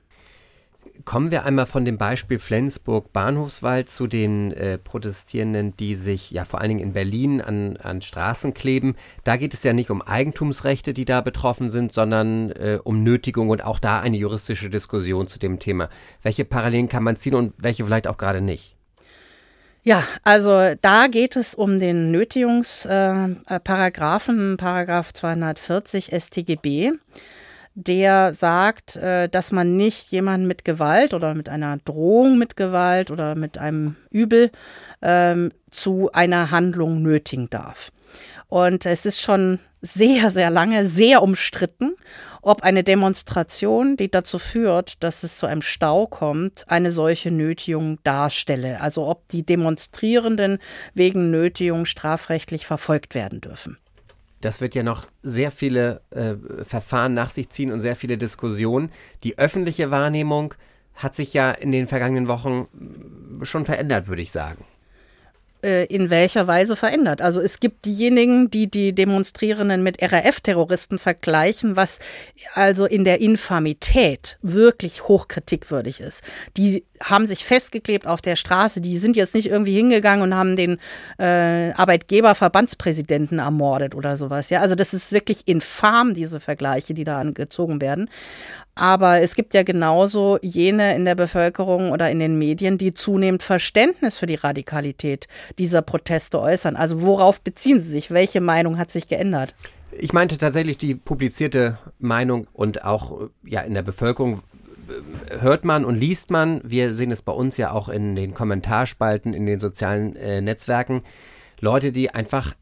Kommen 1.05 1.31
wir 1.31 1.45
einmal 1.45 1.67
von 1.67 1.85
dem 1.85 1.97
Beispiel 1.97 2.39
Flensburg 2.39 3.13
Bahnhofswald 3.13 3.89
zu 3.89 4.07
den 4.07 4.53
äh, 4.53 4.79
Protestierenden, 4.79 5.77
die 5.77 5.95
sich 5.95 6.31
ja 6.31 6.45
vor 6.45 6.61
allen 6.61 6.69
Dingen 6.69 6.81
in 6.81 6.93
Berlin 6.93 7.41
an, 7.41 7.77
an 7.77 8.03
Straßen 8.03 8.53
kleben. 8.53 8.97
Da 9.25 9.37
geht 9.37 9.55
es 9.55 9.63
ja 9.63 9.73
nicht 9.73 9.91
um 9.91 10.03
Eigentumsrechte, 10.03 10.93
die 10.93 11.05
da 11.05 11.21
betroffen 11.21 11.71
sind, 11.71 11.93
sondern 11.93 12.51
äh, 12.51 12.79
um 12.83 13.03
Nötigung 13.05 13.49
und 13.49 13.65
auch 13.65 13.79
da 13.79 14.01
eine 14.01 14.17
juristische 14.17 14.71
Diskussion 14.71 15.29
zu 15.29 15.39
dem 15.39 15.59
Thema. 15.59 15.89
Welche 16.23 16.45
Parallelen 16.45 16.89
kann 16.89 17.05
man 17.05 17.17
ziehen 17.17 17.35
und 17.35 17.55
welche 17.59 17.85
vielleicht 17.85 18.09
auch 18.09 18.19
gerade 18.19 18.41
nicht? 18.41 18.78
Ja, 19.85 20.03
also 20.25 20.75
da 20.83 21.07
geht 21.07 21.37
es 21.37 21.55
um 21.55 21.79
den 21.79 22.11
Nötigungsparagraphen, 22.11 24.55
äh, 24.55 24.57
Paragraph 24.57 25.13
240 25.13 26.11
StGB, 26.13 26.91
der 27.75 28.35
sagt, 28.35 28.97
äh, 28.97 29.29
dass 29.29 29.53
man 29.53 29.77
nicht 29.77 30.11
jemanden 30.11 30.49
mit 30.49 30.65
Gewalt 30.65 31.15
oder 31.15 31.35
mit 31.35 31.49
einer 31.49 31.77
Drohung 31.79 32.39
mit 32.39 32.57
Gewalt 32.57 33.11
oder 33.11 33.35
mit 33.37 33.57
einem 33.57 33.97
Übel 34.11 34.51
ähm, 35.01 35.53
zu 35.71 36.11
einer 36.13 36.51
Handlung 36.51 37.01
nötigen 37.03 37.49
darf. 37.49 37.93
Und 38.49 38.87
es 38.87 39.07
ist 39.07 39.21
schon 39.21 39.59
sehr, 39.81 40.31
sehr 40.31 40.51
lange 40.51 40.87
sehr 40.87 41.23
umstritten, 41.23 41.95
ob 42.43 42.63
eine 42.63 42.83
Demonstration, 42.83 43.97
die 43.97 44.11
dazu 44.11 44.39
führt, 44.39 45.03
dass 45.03 45.23
es 45.23 45.39
zu 45.39 45.47
einem 45.47 45.63
Stau 45.63 46.07
kommt, 46.07 46.65
eine 46.69 46.91
solche 46.91 47.31
Nötigung 47.31 47.99
darstelle. 48.05 48.81
Also 48.81 49.07
ob 49.07 49.29
die 49.29 49.45
Demonstrierenden 49.45 50.59
wegen 50.95 51.31
Nötigung 51.31 51.85
strafrechtlich 51.85 52.67
verfolgt 52.67 53.15
werden 53.15 53.41
dürfen. 53.41 53.79
Das 54.41 54.61
wird 54.61 54.75
ja 54.75 54.85
noch 54.85 55.07
sehr 55.23 55.51
viele 55.51 56.01
äh, 56.11 56.35
Verfahren 56.65 57.13
nach 57.15 57.31
sich 57.31 57.51
ziehen 57.51 57.73
und 57.73 57.81
sehr 57.81 57.97
viele 57.97 58.19
Diskussionen. 58.19 58.91
Die 59.25 59.37
öffentliche 59.37 59.91
Wahrnehmung 59.91 60.55
hat 60.95 61.15
sich 61.15 61.35
ja 61.35 61.51
in 61.51 61.73
den 61.73 61.89
vergangenen 61.89 62.29
Wochen 62.29 62.69
schon 63.43 63.65
verändert, 63.65 64.07
würde 64.07 64.23
ich 64.23 64.31
sagen. 64.31 64.65
Äh, 65.61 65.87
in 65.87 66.09
welcher 66.09 66.47
Weise 66.47 66.77
verändert. 66.77 67.21
Also 67.21 67.41
es 67.41 67.59
gibt 67.59 67.85
diejenigen, 67.85 68.49
die 68.49 68.71
die 68.71 68.93
Demonstrierenden 68.93 69.83
mit 69.83 70.01
RAF-Terroristen 70.01 71.01
vergleichen, 71.01 71.75
was 71.75 71.99
also 72.55 72.87
in 72.87 73.03
der 73.05 73.21
Infamität 73.21 74.39
wirklich 74.41 75.09
hochkritikwürdig 75.09 75.99
ist. 75.99 76.23
Die 76.57 76.85
haben 77.03 77.27
sich 77.27 77.45
festgeklebt 77.45 78.07
auf 78.07 78.21
der 78.23 78.37
Straße, 78.37 78.81
die 78.81 78.99
sind 78.99 79.17
jetzt 79.17 79.35
nicht 79.35 79.49
irgendwie 79.49 79.75
hingegangen 79.75 80.23
und 80.23 80.39
haben 80.39 80.55
den 80.55 80.79
äh, 81.19 81.73
Arbeitgeberverbandspräsidenten 81.73 83.41
ermordet 83.41 83.97
oder 83.97 84.17
sowas. 84.17 84.51
Ja, 84.51 84.61
also 84.61 84.77
das 84.77 84.95
ist 84.95 85.11
wirklich 85.11 85.49
infam, 85.49 86.15
diese 86.15 86.39
Vergleiche, 86.39 86.95
die 86.95 87.05
da 87.05 87.19
angezogen 87.19 87.81
werden. 87.81 88.09
Aber 88.79 89.21
es 89.21 89.35
gibt 89.35 89.55
ja 89.55 89.65
genauso 89.65 90.39
jene 90.41 90.95
in 90.95 91.05
der 91.05 91.17
Bevölkerung 91.17 91.91
oder 91.91 92.11
in 92.11 92.21
den 92.21 92.39
Medien, 92.39 92.79
die 92.79 92.95
zunehmend 92.95 93.43
Verständnis 93.43 94.19
für 94.19 94.27
die 94.27 94.37
Radikalität 94.37 95.27
dieser 95.59 95.83
Proteste 95.83 96.41
äußern. 96.41 96.77
Also 96.77 97.03
worauf 97.03 97.41
beziehen 97.41 97.81
sie 97.81 97.91
sich? 97.91 98.11
Welche 98.11 98.41
Meinung 98.41 98.79
hat 98.79 98.91
sich 98.91 99.09
geändert? 99.09 99.55
Ich 99.91 100.13
meinte 100.13 100.39
tatsächlich 100.39 100.79
die 100.79 100.95
publizierte 100.95 101.79
Meinung 101.99 102.47
und 102.53 102.85
auch 102.85 103.29
ja 103.45 103.63
in 103.63 103.75
der 103.75 103.83
Bevölkerung 103.83 104.43
hört 105.41 105.65
man 105.65 105.85
und 105.85 105.97
liest 105.97 106.31
man, 106.31 106.61
wir 106.65 106.95
sehen 106.95 107.11
es 107.11 107.23
bei 107.23 107.33
uns 107.33 107.57
ja 107.57 107.73
auch 107.73 107.89
in 107.89 108.17
den 108.17 108.33
Kommentarspalten, 108.33 109.35
in 109.35 109.47
den 109.47 109.61
sozialen 109.61 110.17
äh, 110.17 110.41
Netzwerken, 110.41 111.03
Leute, 111.61 111.93
die 111.93 112.11
einfach 112.11 112.55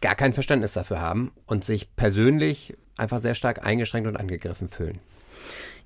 gar 0.00 0.14
kein 0.14 0.32
Verständnis 0.32 0.72
dafür 0.72 1.00
haben 1.00 1.32
und 1.46 1.64
sich 1.64 1.94
persönlich 1.94 2.74
einfach 2.96 3.18
sehr 3.18 3.34
stark 3.34 3.64
eingeschränkt 3.64 4.08
und 4.08 4.16
angegriffen 4.16 4.68
fühlen. 4.68 5.00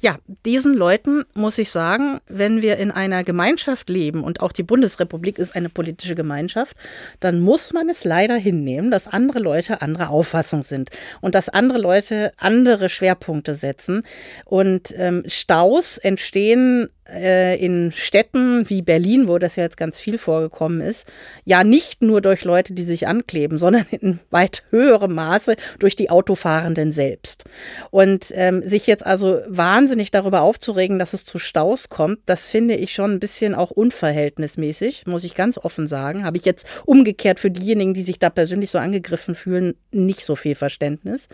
Ja, 0.03 0.19
diesen 0.45 0.75
Leuten 0.75 1.25
muss 1.33 1.59
ich 1.59 1.71
sagen, 1.71 2.19
wenn 2.27 2.61
wir 2.61 2.77
in 2.79 2.91
einer 2.91 3.23
Gemeinschaft 3.23 3.89
leben 3.89 4.25
und 4.25 4.41
auch 4.41 4.51
die 4.51 4.65
Bundesrepublik 4.65 5.39
ist 5.39 5.55
eine 5.55 5.69
politische 5.69 6.17
Gemeinschaft, 6.17 6.77
dann 7.21 7.39
muss 7.39 7.73
man 7.73 7.89
es 7.89 8.03
leider 8.03 8.35
hinnehmen, 8.35 8.91
dass 8.91 9.07
andere 9.07 9.39
Leute 9.39 9.81
anderer 9.81 10.11
Auffassung 10.11 10.65
sind 10.65 10.91
und 11.21 11.37
dass 11.37 11.49
andere 11.49 11.79
Leute 11.79 12.33
andere 12.37 12.89
Schwerpunkte 12.89 13.55
setzen. 13.55 14.03
Und 14.45 14.93
ähm, 14.97 15.23
Staus 15.29 15.99
entstehen 15.99 16.89
äh, 17.09 17.57
in 17.65 17.93
Städten 17.93 18.69
wie 18.69 18.83
Berlin, 18.83 19.29
wo 19.29 19.39
das 19.39 19.57
ja 19.57 19.65
jetzt 19.65 19.77
ganz 19.77 20.01
viel 20.01 20.19
vorgekommen 20.19 20.81
ist, 20.81 21.07
ja 21.45 21.65
nicht 21.65 22.03
nur 22.03 22.21
durch 22.21 22.45
Leute, 22.45 22.73
die 22.73 22.83
sich 22.83 23.07
ankleben, 23.07 23.59
sondern 23.59 23.87
in 23.91 24.21
weit 24.31 24.63
höherem 24.71 25.15
Maße 25.15 25.57
durch 25.79 25.97
die 25.97 26.11
Autofahrenden 26.11 26.93
selbst. 26.93 27.45
Und 27.91 28.27
ähm, 28.33 28.67
sich 28.67 28.87
jetzt 28.87 29.05
also 29.05 29.41
wahnsinnig 29.49 29.92
darüber 30.11 30.43
aufzuregen, 30.43 30.99
dass 30.99 31.13
es 31.13 31.25
zu 31.25 31.39
Staus 31.39 31.89
kommt, 31.89 32.21
das 32.27 32.47
finde 32.47 32.75
ich 32.75 32.93
schon 32.93 33.13
ein 33.13 33.21
bisschen 33.21 33.55
auch 33.55 33.71
unverhältnismäßig, 33.71 35.07
muss 35.07 35.25
ich 35.25 35.35
ganz 35.35 35.59
offen 35.59 35.87
sagen. 35.87 36.25
Habe 36.25 36.37
ich 36.37 36.45
jetzt 36.45 36.67
umgekehrt 36.85 37.41
für 37.41 37.51
diejenigen, 37.51 37.95
die 37.95 38.03
sich 38.03 38.19
da 38.19 38.31
persönlich 38.31 38.71
so 38.71 38.79
angegriffen 38.79 39.35
fühlen, 39.35 39.75
nicht 39.91 40.25
so 40.25 40.37
viel 40.37 40.55
Verständnis. 40.55 41.29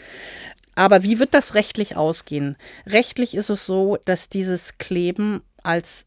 Aber 0.75 1.03
wie 1.03 1.19
wird 1.19 1.35
das 1.35 1.55
rechtlich 1.55 1.97
ausgehen? 1.97 2.57
Rechtlich 2.87 3.35
ist 3.35 3.51
es 3.51 3.67
so, 3.67 3.99
dass 4.05 4.29
dieses 4.29 4.79
Kleben 4.79 5.43
als 5.63 6.07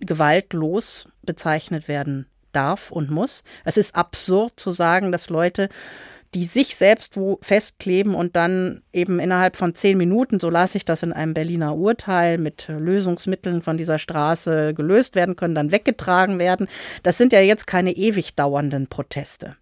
gewaltlos 0.00 1.08
bezeichnet 1.22 1.88
werden 1.88 2.26
darf 2.52 2.90
und 2.90 3.10
muss. 3.10 3.42
Es 3.64 3.76
ist 3.76 3.94
absurd 3.94 4.58
zu 4.58 4.72
sagen, 4.72 5.12
dass 5.12 5.30
Leute, 5.30 5.68
die 6.34 6.44
sich 6.44 6.76
selbst 6.76 7.16
wo 7.16 7.38
festkleben 7.42 8.14
und 8.14 8.36
dann 8.36 8.82
eben 8.92 9.18
innerhalb 9.18 9.56
von 9.56 9.74
zehn 9.74 9.98
Minuten, 9.98 10.38
so 10.38 10.48
las 10.48 10.74
ich 10.74 10.84
das 10.84 11.02
in 11.02 11.12
einem 11.12 11.34
Berliner 11.34 11.76
Urteil, 11.76 12.38
mit 12.38 12.68
Lösungsmitteln 12.68 13.62
von 13.62 13.76
dieser 13.76 13.98
Straße 13.98 14.74
gelöst 14.74 15.16
werden 15.16 15.34
können, 15.34 15.56
dann 15.56 15.72
weggetragen 15.72 16.38
werden. 16.38 16.68
Das 17.02 17.18
sind 17.18 17.32
ja 17.32 17.40
jetzt 17.40 17.66
keine 17.66 17.92
ewig 17.92 18.36
dauernden 18.36 18.86
Proteste 18.86 19.56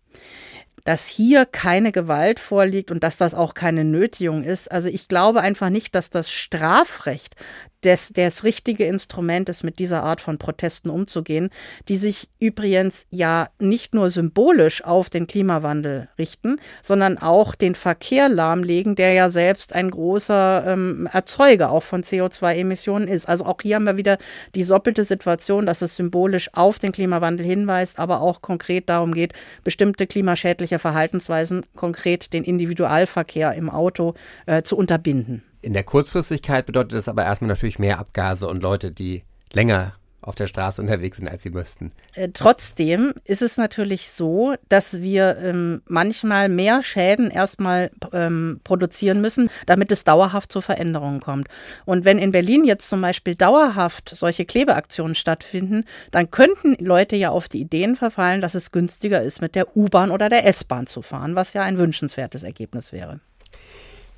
dass 0.85 1.07
hier 1.07 1.45
keine 1.45 1.93
Gewalt 1.93 2.41
vorliegt 2.41 2.91
und 2.91 3.03
dass 3.03 3.19
das 3.19 3.35
auch 3.35 3.53
keine 3.53 3.85
Nötigung 3.85 4.43
ist. 4.43 4.73
Also 4.73 4.89
ich 4.89 5.07
glaube 5.07 5.43
einfach 5.43 5.69
nicht, 5.69 5.95
dass 5.95 6.09
das 6.09 6.31
Strafrecht 6.31 7.37
das, 7.83 8.11
das 8.13 8.45
richtige 8.45 8.85
Instrument 8.85 9.49
ist, 9.49 9.63
mit 9.63 9.79
dieser 9.79 10.03
Art 10.03 10.21
von 10.21 10.39
Protesten 10.39 10.91
umzugehen, 10.91 11.51
die 11.89 11.97
sich 11.97 12.29
übrigens 12.41 13.07
ja 13.11 13.49
nicht 13.59 13.95
nur 13.95 14.11
symbolisch 14.11 14.85
auf 14.85 15.11
den 15.11 15.27
Klimawandel 15.27 16.09
richten, 16.19 16.61
sondern 16.83 17.19
auch 17.19 17.55
den 17.55 17.75
Verkehr 17.75 18.29
lahmlegen, 18.29 18.97
der 18.97 19.13
ja 19.13 19.31
selbst 19.31 19.75
ein 19.75 19.91
großer 19.91 20.65
ähm, 20.67 21.09
Erzeuger 21.13 21.71
auch 21.71 21.83
von 21.83 22.03
CO2-Emissionen 22.03 23.09
ist. 23.09 23.29
Also 23.29 23.45
auch 23.45 23.59
hier 23.63 23.77
haben 23.77 23.85
wir 23.85 23.97
wieder 23.97 24.19
die 24.55 24.65
doppelte 24.65 25.05
Situation, 25.05 25.67
dass 25.67 25.83
es 25.83 25.97
symbolisch 25.97 26.51
auf 26.55 26.79
den 26.79 26.93
Klimawandel 26.93 27.47
hinweist, 27.47 27.99
aber 27.99 28.21
auch 28.21 28.43
konkret 28.43 28.89
darum 28.89 29.15
geht, 29.15 29.33
bestimmte 29.65 30.07
klimaschädliche 30.07 30.79
Verhaltensweisen, 30.79 31.65
konkret 31.75 32.33
den 32.33 32.45
Individualverkehr 32.45 33.55
im 33.55 33.71
Auto 33.71 34.15
äh, 34.47 34.63
zu 34.63 34.77
unterbinden. 34.77 35.43
In 35.61 35.73
der 35.73 35.85
Kurzfristigkeit 35.85 36.67
bedeutet 36.67 36.93
das 36.93 37.09
aber 37.09 37.25
erstmal 37.25 37.49
natürlich 37.49 37.79
mehr 37.79 37.99
Abgase 37.99 38.47
und 38.47 38.63
Leute, 38.63 38.93
die 38.93 39.25
länger 39.53 39.95
auf 40.21 40.35
der 40.35 40.47
Straße 40.47 40.83
unterwegs 40.83 41.19
sind, 41.19 41.29
als 41.29 41.43
sie 41.43 41.51
müssten. 41.51 41.93
Äh, 42.15 42.29
trotzdem 42.35 43.15
ist 43.25 43.41
es 43.41 43.57
natürlich 43.57 44.11
so, 44.11 44.55
dass 44.69 45.01
wir 45.01 45.39
ähm, 45.39 45.83
manchmal 45.87 46.49
mehr 46.49 46.83
Schäden 46.83 47.31
erstmal 47.31 47.91
ähm, 48.13 48.61
produzieren 48.65 49.21
müssen, 49.21 49.49
damit 49.67 49.93
es 49.93 50.05
dauerhaft 50.05 50.53
zu 50.53 50.61
Veränderungen 50.61 51.21
kommt. 51.21 51.49
Und 51.87 52.05
wenn 52.05 52.19
in 52.19 52.33
Berlin 52.33 52.65
jetzt 52.65 52.91
zum 52.91 53.01
Beispiel 53.01 53.37
dauerhaft 53.37 54.11
solche 54.15 54.45
Klebeaktionen 54.45 55.15
stattfinden, 55.15 55.85
dann 56.11 56.31
könnten 56.31 56.77
Leute 56.85 57.17
ja 57.17 57.31
auf 57.31 57.49
die 57.49 57.61
Ideen 57.61 57.97
verfallen, 57.97 58.41
dass 58.41 58.55
es 58.55 58.73
günstiger 58.73 59.23
ist, 59.23 59.41
mit 59.41 59.55
der 59.55 59.77
U-Bahn 59.77 60.11
oder 60.11 60.29
der 60.29 60.47
S-Bahn 60.47 60.87
zu 60.87 61.01
fahren, 61.01 61.37
was 61.37 61.53
ja 61.53 61.63
ein 61.63 61.79
wünschenswertes 61.79 62.43
Ergebnis 62.43 62.93
wäre. 62.93 63.21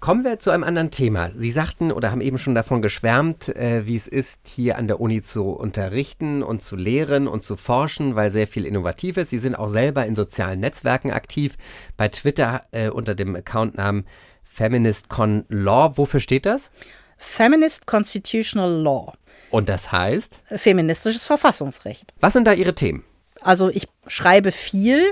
Kommen 0.00 0.24
wir 0.24 0.38
zu 0.38 0.50
einem 0.50 0.64
anderen 0.64 0.90
Thema. 0.90 1.28
Sie 1.36 1.50
sagten 1.50 1.92
oder 1.92 2.10
haben 2.10 2.22
eben 2.22 2.38
schon 2.38 2.54
davon 2.54 2.80
geschwärmt, 2.80 3.50
äh, 3.50 3.86
wie 3.86 3.96
es 3.96 4.08
ist, 4.08 4.40
hier 4.46 4.78
an 4.78 4.88
der 4.88 4.98
Uni 4.98 5.20
zu 5.20 5.50
unterrichten 5.50 6.42
und 6.42 6.62
zu 6.62 6.74
lehren 6.74 7.28
und 7.28 7.42
zu 7.42 7.54
forschen, 7.56 8.16
weil 8.16 8.30
sehr 8.30 8.46
viel 8.46 8.64
innovativ 8.64 9.18
ist. 9.18 9.28
Sie 9.28 9.36
sind 9.36 9.56
auch 9.56 9.68
selber 9.68 10.06
in 10.06 10.16
sozialen 10.16 10.58
Netzwerken 10.58 11.10
aktiv, 11.10 11.58
bei 11.98 12.08
Twitter 12.08 12.64
äh, 12.70 12.88
unter 12.88 13.14
dem 13.14 13.36
Accountnamen 13.36 14.06
Feminist 14.42 15.10
Con 15.10 15.44
Law. 15.50 15.98
Wofür 15.98 16.20
steht 16.20 16.46
das? 16.46 16.70
Feminist 17.18 17.86
Constitutional 17.86 18.72
Law. 18.72 19.12
Und 19.50 19.68
das 19.68 19.92
heißt? 19.92 20.34
Feministisches 20.56 21.26
Verfassungsrecht. 21.26 22.14
Was 22.20 22.32
sind 22.32 22.46
da 22.46 22.54
Ihre 22.54 22.74
Themen? 22.74 23.04
Also 23.42 23.68
ich 23.68 23.86
schreibe 24.06 24.50
viel 24.50 25.02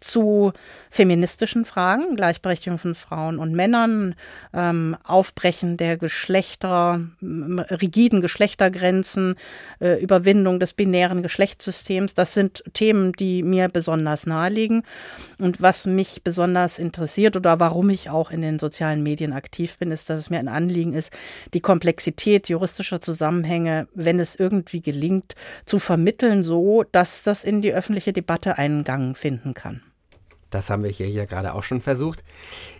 zu 0.00 0.52
feministischen 0.90 1.64
Fragen, 1.64 2.16
Gleichberechtigung 2.16 2.78
von 2.78 2.94
Frauen 2.94 3.38
und 3.38 3.54
Männern, 3.54 4.14
ähm, 4.54 4.96
Aufbrechen 5.04 5.76
der 5.76 5.96
Geschlechter, 5.96 7.00
rigiden 7.20 8.20
Geschlechtergrenzen, 8.20 9.34
äh, 9.80 10.00
Überwindung 10.00 10.60
des 10.60 10.72
binären 10.72 11.22
Geschlechtssystems. 11.22 12.14
Das 12.14 12.34
sind 12.34 12.64
Themen, 12.74 13.12
die 13.12 13.42
mir 13.42 13.68
besonders 13.68 14.26
naheliegen. 14.26 14.82
Und 15.38 15.60
was 15.60 15.86
mich 15.86 16.22
besonders 16.22 16.78
interessiert 16.78 17.36
oder 17.36 17.60
warum 17.60 17.90
ich 17.90 18.10
auch 18.10 18.30
in 18.30 18.42
den 18.42 18.58
sozialen 18.58 19.02
Medien 19.02 19.32
aktiv 19.32 19.78
bin, 19.78 19.90
ist, 19.90 20.10
dass 20.10 20.20
es 20.20 20.30
mir 20.30 20.38
ein 20.38 20.48
Anliegen 20.48 20.94
ist, 20.94 21.12
die 21.54 21.60
Komplexität 21.60 22.48
juristischer 22.48 23.00
Zusammenhänge, 23.00 23.88
wenn 23.94 24.20
es 24.20 24.36
irgendwie 24.36 24.80
gelingt, 24.80 25.34
zu 25.64 25.78
vermitteln, 25.78 26.42
so 26.42 26.84
dass 26.92 27.22
das 27.22 27.44
in 27.44 27.62
die 27.62 27.72
öffentliche 27.72 28.12
Debatte 28.12 28.58
Eingang 28.58 29.14
finden 29.14 29.54
kann. 29.54 29.82
Das 30.50 30.70
haben 30.70 30.82
wir 30.82 30.90
hier 30.90 31.08
ja 31.08 31.24
gerade 31.24 31.54
auch 31.54 31.62
schon 31.62 31.80
versucht. 31.80 32.22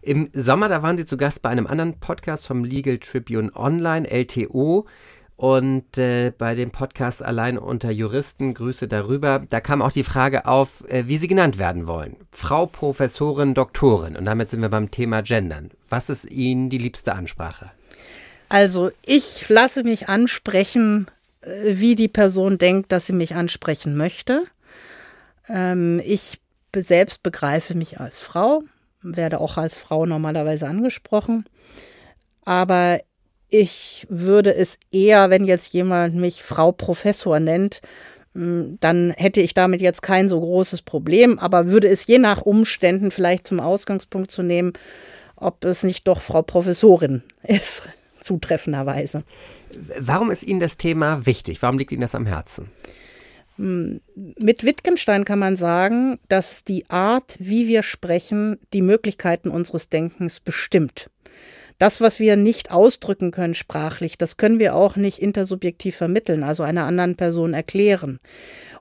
Im 0.02 0.31
Sommer, 0.33 0.68
da 0.68 0.83
waren 0.83 0.98
Sie 0.98 1.07
zu 1.07 1.16
Gast 1.16 1.42
bei 1.42 1.50
einem 1.50 1.66
anderen 1.66 1.98
Podcast 2.00 2.46
vom 2.46 2.64
Legal 2.64 2.98
Tribune 2.98 3.50
Online, 3.54 4.09
LTO. 4.09 4.87
Und 5.37 5.96
äh, 5.98 6.33
bei 6.37 6.57
dem 6.57 6.72
Podcast 6.72 7.22
Allein 7.22 7.59
unter 7.59 7.92
Juristen, 7.92 8.54
Grüße 8.54 8.88
darüber, 8.88 9.40
da 9.48 9.61
kam 9.61 9.83
auch 9.83 9.92
die 9.92 10.02
Frage 10.02 10.46
auf, 10.46 10.83
äh, 10.88 11.07
wie 11.07 11.16
Sie 11.18 11.28
genannt 11.28 11.59
werden 11.59 11.87
wollen. 11.87 12.16
Frau 12.33 12.66
Professorin, 12.66 13.54
Doktorin. 13.54 14.16
Und 14.16 14.24
damit 14.24 14.50
sind 14.50 14.62
wir 14.62 14.68
beim 14.68 14.90
Thema 14.90 15.22
Gendern. 15.22 15.70
Was 15.88 16.11
ist 16.11 16.28
Ihnen 16.28 16.70
die 16.70 16.78
liebste 16.78 17.14
Ansprache? 17.14 17.70
Also, 18.48 18.90
ich 19.07 19.48
lasse 19.48 19.85
mich 19.85 20.09
ansprechen, 20.09 21.07
äh, 21.42 21.76
wie 21.76 21.94
die 21.94 22.09
Person 22.09 22.59
denkt, 22.59 22.90
dass 22.90 23.07
sie 23.07 23.12
mich 23.12 23.35
ansprechen 23.35 23.96
möchte. 23.96 24.42
Ähm, 25.48 26.00
ich 26.04 26.40
selbst 26.76 27.22
begreife 27.22 27.74
mich 27.74 28.00
als 28.00 28.20
Frau, 28.20 28.62
werde 29.02 29.40
auch 29.40 29.57
als 29.57 29.76
Frau 29.76 30.07
normalerweise 30.07 30.66
angesprochen. 30.66 31.44
Aber 32.44 33.00
ich 33.48 34.07
würde 34.09 34.54
es 34.54 34.78
eher, 34.90 35.31
wenn 35.31 35.44
jetzt 35.44 35.72
jemand 35.72 36.14
mich 36.14 36.42
Frau 36.42 36.72
Professor 36.72 37.40
nennt, 37.40 37.81
hm, 38.35 38.78
dann 38.81 39.14
hätte 39.16 39.40
ich 39.40 39.54
damit 39.54 39.81
jetzt 39.81 40.02
kein 40.02 40.28
so 40.28 40.40
großes 40.40 40.83
Problem, 40.83 41.38
aber 41.38 41.70
würde 41.70 41.88
es 41.88 42.07
je 42.07 42.18
nach 42.18 42.42
Umständen 42.42 43.11
vielleicht 43.11 43.46
zum 43.46 43.61
Ausgangspunkt 43.61 44.31
zu 44.31 44.42
nehmen, 44.42 44.74
ob 45.37 45.64
es 45.64 45.83
nicht 45.83 46.07
doch 46.07 46.20
Frau 46.20 46.42
Professorin 46.42 47.22
ist, 47.42 47.88
zutreffenderweise. 48.20 49.24
Warum 49.98 50.31
ist 50.31 50.42
Ihnen 50.42 50.61
das 50.61 50.76
Thema 50.76 51.26
wichtig? 51.26 51.62
Warum 51.62 51.78
liegt 51.78 51.92
Ihnen 51.92 52.02
das 52.02 52.14
am 52.14 52.26
Herzen? 52.26 52.70
Mit 53.58 54.64
Wittgenstein 54.64 55.24
kann 55.24 55.40
man 55.40 55.56
sagen, 55.56 56.20
dass 56.28 56.62
die 56.62 56.88
Art, 56.88 57.36
wie 57.40 57.66
wir 57.66 57.82
sprechen, 57.82 58.58
die 58.72 58.82
Möglichkeiten 58.82 59.50
unseres 59.50 59.88
Denkens 59.88 60.38
bestimmt. 60.38 61.10
Das, 61.78 62.00
was 62.00 62.18
wir 62.18 62.34
nicht 62.34 62.72
ausdrücken 62.72 63.30
können 63.30 63.54
sprachlich, 63.54 64.18
das 64.18 64.36
können 64.36 64.58
wir 64.58 64.74
auch 64.74 64.96
nicht 64.96 65.20
intersubjektiv 65.20 65.96
vermitteln, 65.96 66.42
also 66.42 66.64
einer 66.64 66.84
anderen 66.84 67.14
Person 67.14 67.54
erklären. 67.54 68.18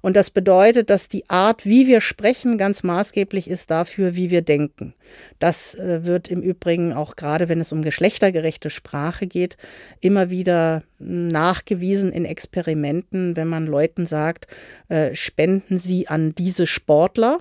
Und 0.01 0.15
das 0.15 0.31
bedeutet, 0.31 0.89
dass 0.89 1.07
die 1.07 1.29
Art, 1.29 1.65
wie 1.65 1.85
wir 1.87 2.01
sprechen, 2.01 2.57
ganz 2.57 2.81
maßgeblich 2.81 3.49
ist 3.49 3.69
dafür, 3.69 4.15
wie 4.15 4.31
wir 4.31 4.41
denken. 4.41 4.93
Das 5.39 5.75
äh, 5.75 6.05
wird 6.05 6.29
im 6.29 6.41
Übrigen 6.41 6.93
auch 6.93 7.15
gerade, 7.15 7.49
wenn 7.49 7.61
es 7.61 7.71
um 7.71 7.81
geschlechtergerechte 7.81 8.69
Sprache 8.69 9.27
geht, 9.27 9.57
immer 9.99 10.29
wieder 10.29 10.83
nachgewiesen 10.99 12.11
in 12.11 12.25
Experimenten, 12.25 13.35
wenn 13.35 13.47
man 13.47 13.67
Leuten 13.67 14.05
sagt, 14.05 14.47
äh, 14.89 15.13
spenden 15.13 15.77
Sie 15.77 16.07
an 16.07 16.33
diese 16.35 16.65
Sportler 16.67 17.39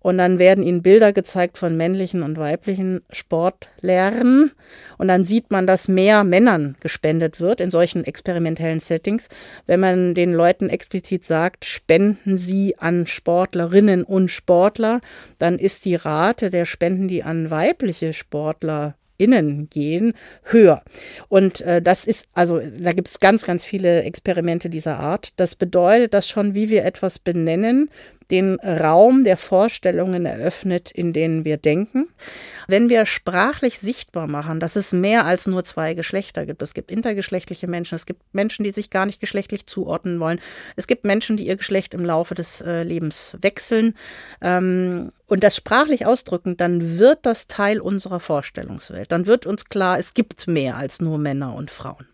und 0.00 0.18
dann 0.18 0.38
werden 0.38 0.64
ihnen 0.64 0.82
Bilder 0.82 1.12
gezeigt 1.12 1.58
von 1.58 1.76
männlichen 1.76 2.22
und 2.22 2.38
weiblichen 2.38 3.02
Sportlern. 3.10 4.52
Und 4.96 5.08
dann 5.08 5.24
sieht 5.24 5.50
man, 5.50 5.66
dass 5.66 5.88
mehr 5.88 6.24
Männern 6.24 6.76
gespendet 6.80 7.40
wird 7.40 7.60
in 7.60 7.70
solchen 7.70 8.04
experimentellen 8.04 8.80
Settings. 8.80 9.28
Wenn 9.66 9.80
man 9.80 10.14
den 10.14 10.32
Leuten 10.32 10.68
explizit 10.68 11.24
sagt, 11.24 11.64
spenden 11.64 12.38
sie 12.38 12.78
an 12.78 13.06
Sportlerinnen 13.06 14.04
und 14.04 14.30
Sportler, 14.30 15.00
dann 15.38 15.58
ist 15.58 15.84
die 15.84 15.96
Rate 15.96 16.50
der 16.50 16.64
Spenden, 16.64 17.08
die 17.08 17.24
an 17.24 17.50
weibliche 17.50 18.12
Sportler 18.12 18.94
innen 19.18 19.68
gehen, 19.68 20.14
höher. 20.44 20.82
Und 21.28 21.60
äh, 21.62 21.82
das 21.82 22.04
ist, 22.04 22.26
also 22.32 22.60
da 22.60 22.92
gibt 22.92 23.08
es 23.08 23.20
ganz, 23.20 23.44
ganz 23.44 23.64
viele 23.64 24.04
Experimente 24.04 24.70
dieser 24.70 24.98
Art. 24.98 25.32
Das 25.36 25.56
bedeutet, 25.56 26.14
dass 26.14 26.28
schon, 26.28 26.54
wie 26.54 26.70
wir 26.70 26.84
etwas 26.84 27.18
benennen, 27.18 27.90
den 28.30 28.58
Raum 28.60 29.24
der 29.24 29.36
Vorstellungen 29.36 30.26
eröffnet, 30.26 30.90
in 30.90 31.12
denen 31.12 31.44
wir 31.44 31.56
denken. 31.56 32.08
Wenn 32.66 32.88
wir 32.88 33.06
sprachlich 33.06 33.78
sichtbar 33.78 34.26
machen, 34.26 34.60
dass 34.60 34.76
es 34.76 34.92
mehr 34.92 35.24
als 35.24 35.46
nur 35.46 35.64
zwei 35.64 35.94
Geschlechter 35.94 36.44
gibt. 36.44 36.60
Es 36.62 36.74
gibt 36.74 36.90
intergeschlechtliche 36.90 37.68
Menschen, 37.68 37.94
es 37.94 38.04
gibt 38.04 38.22
Menschen, 38.32 38.64
die 38.64 38.70
sich 38.70 38.90
gar 38.90 39.06
nicht 39.06 39.20
geschlechtlich 39.20 39.66
zuordnen 39.66 40.20
wollen. 40.20 40.40
Es 40.76 40.86
gibt 40.86 41.04
Menschen, 41.04 41.36
die 41.36 41.46
ihr 41.46 41.56
Geschlecht 41.56 41.94
im 41.94 42.04
Laufe 42.04 42.34
des 42.34 42.60
äh, 42.60 42.82
Lebens 42.82 43.36
wechseln. 43.40 43.94
Ähm, 44.42 45.12
und 45.26 45.42
das 45.42 45.56
sprachlich 45.56 46.06
ausdrücken, 46.06 46.56
dann 46.56 46.98
wird 46.98 47.24
das 47.24 47.46
Teil 47.46 47.80
unserer 47.80 48.20
Vorstellungswelt. 48.20 49.12
Dann 49.12 49.26
wird 49.26 49.46
uns 49.46 49.66
klar, 49.66 49.98
es 49.98 50.14
gibt 50.14 50.46
mehr 50.46 50.76
als 50.76 51.00
nur 51.00 51.18
Männer 51.18 51.54
und 51.54 51.70
Frauen. 51.70 52.06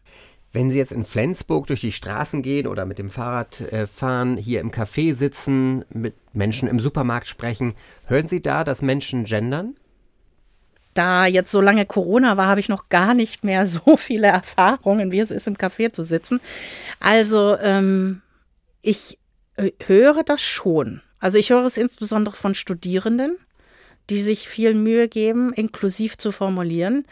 Wenn 0.54 0.70
Sie 0.70 0.78
jetzt 0.78 0.92
in 0.92 1.04
Flensburg 1.04 1.66
durch 1.66 1.80
die 1.80 1.90
Straßen 1.90 2.40
gehen 2.40 2.68
oder 2.68 2.86
mit 2.86 3.00
dem 3.00 3.10
Fahrrad 3.10 3.60
äh, 3.60 3.88
fahren, 3.88 4.36
hier 4.36 4.60
im 4.60 4.70
Café 4.70 5.12
sitzen, 5.12 5.84
mit 5.92 6.14
Menschen 6.32 6.68
im 6.68 6.78
Supermarkt 6.78 7.26
sprechen, 7.26 7.74
hören 8.06 8.28
Sie 8.28 8.40
da, 8.40 8.62
dass 8.62 8.80
Menschen 8.80 9.24
gendern? 9.24 9.74
Da 10.94 11.26
jetzt 11.26 11.50
so 11.50 11.60
lange 11.60 11.86
Corona 11.86 12.36
war, 12.36 12.46
habe 12.46 12.60
ich 12.60 12.68
noch 12.68 12.88
gar 12.88 13.14
nicht 13.14 13.42
mehr 13.42 13.66
so 13.66 13.96
viele 13.96 14.28
Erfahrungen, 14.28 15.10
wie 15.10 15.18
es 15.18 15.32
ist, 15.32 15.48
im 15.48 15.56
Café 15.56 15.92
zu 15.92 16.04
sitzen. 16.04 16.40
Also 17.00 17.58
ähm, 17.58 18.22
ich 18.80 19.18
äh, 19.56 19.72
höre 19.84 20.22
das 20.22 20.40
schon. 20.40 21.00
Also 21.18 21.36
ich 21.36 21.50
höre 21.50 21.64
es 21.64 21.76
insbesondere 21.76 22.36
von 22.36 22.54
Studierenden, 22.54 23.38
die 24.10 24.22
sich 24.22 24.48
viel 24.48 24.74
Mühe 24.74 25.08
geben, 25.08 25.52
inklusiv 25.52 26.18
zu 26.18 26.32
formulieren. 26.32 27.06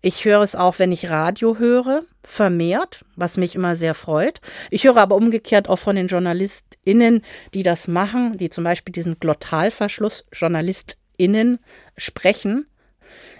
Ich 0.00 0.24
höre 0.24 0.42
es 0.42 0.54
auch, 0.54 0.78
wenn 0.78 0.92
ich 0.92 1.10
Radio 1.10 1.58
höre, 1.58 2.02
vermehrt, 2.22 3.04
was 3.16 3.36
mich 3.36 3.54
immer 3.54 3.76
sehr 3.76 3.94
freut. 3.94 4.40
Ich 4.70 4.84
höre 4.84 4.96
aber 4.96 5.16
umgekehrt 5.16 5.68
auch 5.68 5.78
von 5.78 5.96
den 5.96 6.08
JournalistInnen, 6.08 7.22
die 7.54 7.62
das 7.62 7.88
machen, 7.88 8.38
die 8.38 8.48
zum 8.48 8.64
Beispiel 8.64 8.92
diesen 8.92 9.18
Glottalverschluss 9.18 10.24
JournalistInnen 10.32 11.58
sprechen, 11.96 12.66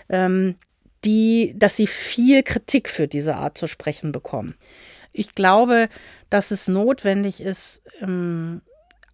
ähm, 0.08 0.56
die, 1.04 1.54
dass 1.56 1.76
sie 1.76 1.86
viel 1.86 2.42
Kritik 2.42 2.88
für 2.88 3.06
diese 3.06 3.36
Art 3.36 3.56
zu 3.56 3.68
sprechen 3.68 4.12
bekommen. 4.12 4.56
Ich 5.12 5.34
glaube, 5.34 5.88
dass 6.28 6.50
es 6.50 6.68
notwendig 6.68 7.40
ist, 7.40 7.82
ähm, 8.00 8.62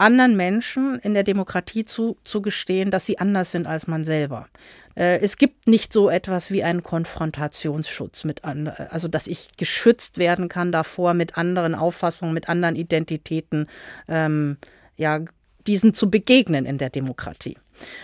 anderen 0.05 0.37
Menschen 0.37 0.99
in 1.01 1.15
der 1.15 1.25
Demokratie 1.25 1.85
zu, 1.85 2.19
zu 2.25 2.43
gestehen, 2.43 2.91
dass 2.91 3.07
sie 3.07 3.19
anders 3.19 3.51
sind 3.51 3.67
als 3.67 3.87
man 3.87 4.05
selber. 4.05 4.49
Äh, 4.95 5.19
es 5.21 5.39
gibt 5.39 5.67
nicht 5.67 5.93
so 5.93 6.11
etwas 6.11 6.51
wie 6.51 6.63
einen 6.63 6.83
Konfrontationsschutz 6.83 8.25
mit 8.25 8.45
anderen, 8.45 8.87
also 8.91 9.09
dass 9.09 9.27
ich 9.27 9.57
geschützt 9.57 10.19
werden 10.19 10.49
kann 10.49 10.73
davor, 10.73 11.15
mit 11.15 11.39
anderen 11.39 11.75
Auffassungen, 11.75 12.35
mit 12.35 12.49
anderen 12.49 12.77
Identitäten, 12.77 13.67
ähm, 14.07 14.59
ja, 14.97 15.21
diesen 15.67 15.95
zu 15.95 16.11
begegnen 16.11 16.67
in 16.67 16.79
der 16.79 16.91
Demokratie 16.91 17.57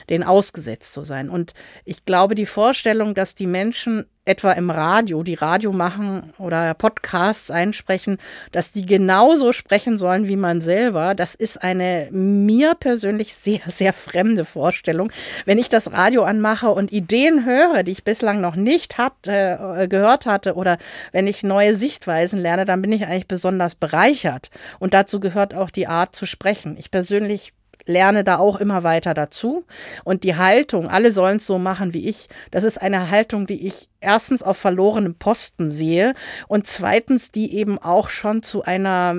den 0.09 0.22
ausgesetzt 0.22 0.92
zu 0.92 1.04
sein. 1.04 1.30
Und 1.30 1.54
ich 1.85 2.04
glaube, 2.04 2.35
die 2.35 2.46
Vorstellung, 2.46 3.14
dass 3.14 3.35
die 3.35 3.46
Menschen 3.46 4.06
etwa 4.26 4.52
im 4.52 4.70
Radio, 4.70 5.22
die 5.22 5.35
Radio 5.35 5.72
machen 5.72 6.33
oder 6.38 6.74
Podcasts 6.74 7.50
einsprechen, 7.50 8.18
dass 8.52 8.70
die 8.70 8.85
genauso 8.85 9.52
sprechen 9.52 9.96
sollen 9.98 10.28
wie 10.28 10.37
man 10.37 10.61
selber, 10.61 11.14
das 11.14 11.35
ist 11.35 11.62
eine 11.62 12.09
mir 12.12 12.74
persönlich 12.74 13.35
sehr, 13.35 13.61
sehr 13.66 13.92
fremde 13.92 14.44
Vorstellung. 14.44 15.11
Wenn 15.46 15.59
ich 15.59 15.68
das 15.70 15.92
Radio 15.92 16.24
anmache 16.24 16.68
und 16.68 16.92
Ideen 16.92 17.46
höre, 17.46 17.83
die 17.83 17.92
ich 17.92 18.04
bislang 18.04 18.40
noch 18.40 18.56
nicht 18.56 18.98
hatte, 18.98 19.76
äh, 19.78 19.88
gehört 19.88 20.26
hatte 20.26 20.54
oder 20.54 20.76
wenn 21.12 21.26
ich 21.26 21.42
neue 21.42 21.74
Sichtweisen 21.74 22.38
lerne, 22.38 22.66
dann 22.66 22.83
bin 22.83 22.92
ich 22.92 23.06
eigentlich 23.06 23.28
besonders 23.28 23.74
bereichert. 23.74 24.50
Und 24.78 24.92
dazu 24.92 25.18
gehört 25.18 25.54
auch 25.54 25.70
die 25.70 25.87
Art 25.87 26.14
zu 26.14 26.26
sprechen. 26.26 26.76
Ich 26.78 26.90
persönlich 26.90 27.52
lerne 27.86 28.24
da 28.24 28.38
auch 28.38 28.60
immer 28.60 28.82
weiter 28.82 29.14
dazu. 29.14 29.64
Und 30.04 30.24
die 30.24 30.36
Haltung, 30.36 30.88
alle 30.88 31.12
sollen 31.12 31.38
es 31.38 31.46
so 31.46 31.58
machen 31.58 31.94
wie 31.94 32.08
ich, 32.08 32.28
das 32.50 32.64
ist 32.64 32.80
eine 32.80 33.10
Haltung, 33.10 33.46
die 33.46 33.66
ich 33.66 33.88
erstens 34.00 34.42
auf 34.42 34.56
verlorenem 34.56 35.14
Posten 35.14 35.70
sehe 35.70 36.14
und 36.48 36.66
zweitens, 36.66 37.30
die 37.30 37.54
eben 37.54 37.78
auch 37.78 38.10
schon 38.10 38.42
zu 38.42 38.62
einer 38.62 39.14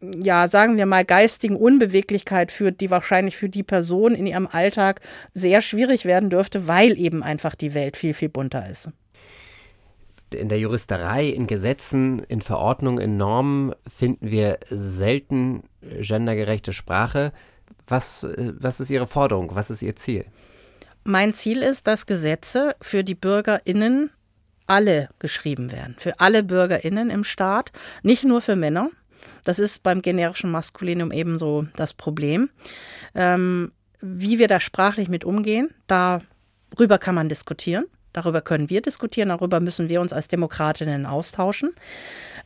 ja, 0.00 0.48
sagen 0.48 0.76
wir 0.76 0.86
mal, 0.86 1.04
geistigen 1.04 1.56
Unbeweglichkeit 1.56 2.52
führt, 2.52 2.80
die 2.80 2.90
wahrscheinlich 2.90 3.36
für 3.36 3.48
die 3.48 3.62
Person 3.62 4.14
in 4.14 4.26
ihrem 4.26 4.46
Alltag 4.46 5.00
sehr 5.34 5.62
schwierig 5.62 6.04
werden 6.04 6.30
dürfte, 6.30 6.68
weil 6.68 6.98
eben 6.98 7.22
einfach 7.22 7.54
die 7.54 7.74
Welt 7.74 7.96
viel, 7.96 8.14
viel 8.14 8.28
bunter 8.28 8.68
ist. 8.68 8.90
In 10.30 10.48
der 10.48 10.58
Juristerei, 10.58 11.26
in 11.26 11.46
Gesetzen, 11.46 12.20
in 12.28 12.42
Verordnungen, 12.42 13.00
in 13.00 13.16
Normen 13.16 13.74
finden 13.86 14.30
wir 14.30 14.58
selten 14.68 15.62
gendergerechte 15.80 16.72
Sprache. 16.72 17.32
Was, 17.86 18.24
äh, 18.24 18.52
was 18.58 18.80
ist 18.80 18.90
Ihre 18.90 19.06
Forderung? 19.06 19.54
Was 19.54 19.70
ist 19.70 19.82
Ihr 19.82 19.96
Ziel? 19.96 20.26
Mein 21.04 21.34
Ziel 21.34 21.62
ist, 21.62 21.86
dass 21.86 22.06
Gesetze 22.06 22.74
für 22.80 23.04
die 23.04 23.14
BürgerInnen 23.14 24.10
alle 24.66 25.08
geschrieben 25.20 25.70
werden. 25.70 25.94
Für 25.98 26.18
alle 26.18 26.42
BürgerInnen 26.42 27.10
im 27.10 27.24
Staat, 27.24 27.70
nicht 28.02 28.24
nur 28.24 28.40
für 28.40 28.56
Männer. 28.56 28.90
Das 29.44 29.60
ist 29.60 29.84
beim 29.84 30.02
generischen 30.02 30.50
Maskulinum 30.50 31.12
ebenso 31.12 31.66
das 31.76 31.94
Problem. 31.94 32.50
Ähm, 33.14 33.70
wie 34.00 34.38
wir 34.38 34.48
da 34.48 34.58
sprachlich 34.58 35.08
mit 35.08 35.24
umgehen, 35.24 35.70
darüber 35.86 36.98
kann 36.98 37.14
man 37.14 37.28
diskutieren. 37.28 37.86
Darüber 38.12 38.40
können 38.40 38.70
wir 38.70 38.80
diskutieren, 38.80 39.28
darüber 39.28 39.60
müssen 39.60 39.90
wir 39.90 40.00
uns 40.00 40.12
als 40.12 40.26
Demokratinnen 40.26 41.04
austauschen. 41.04 41.74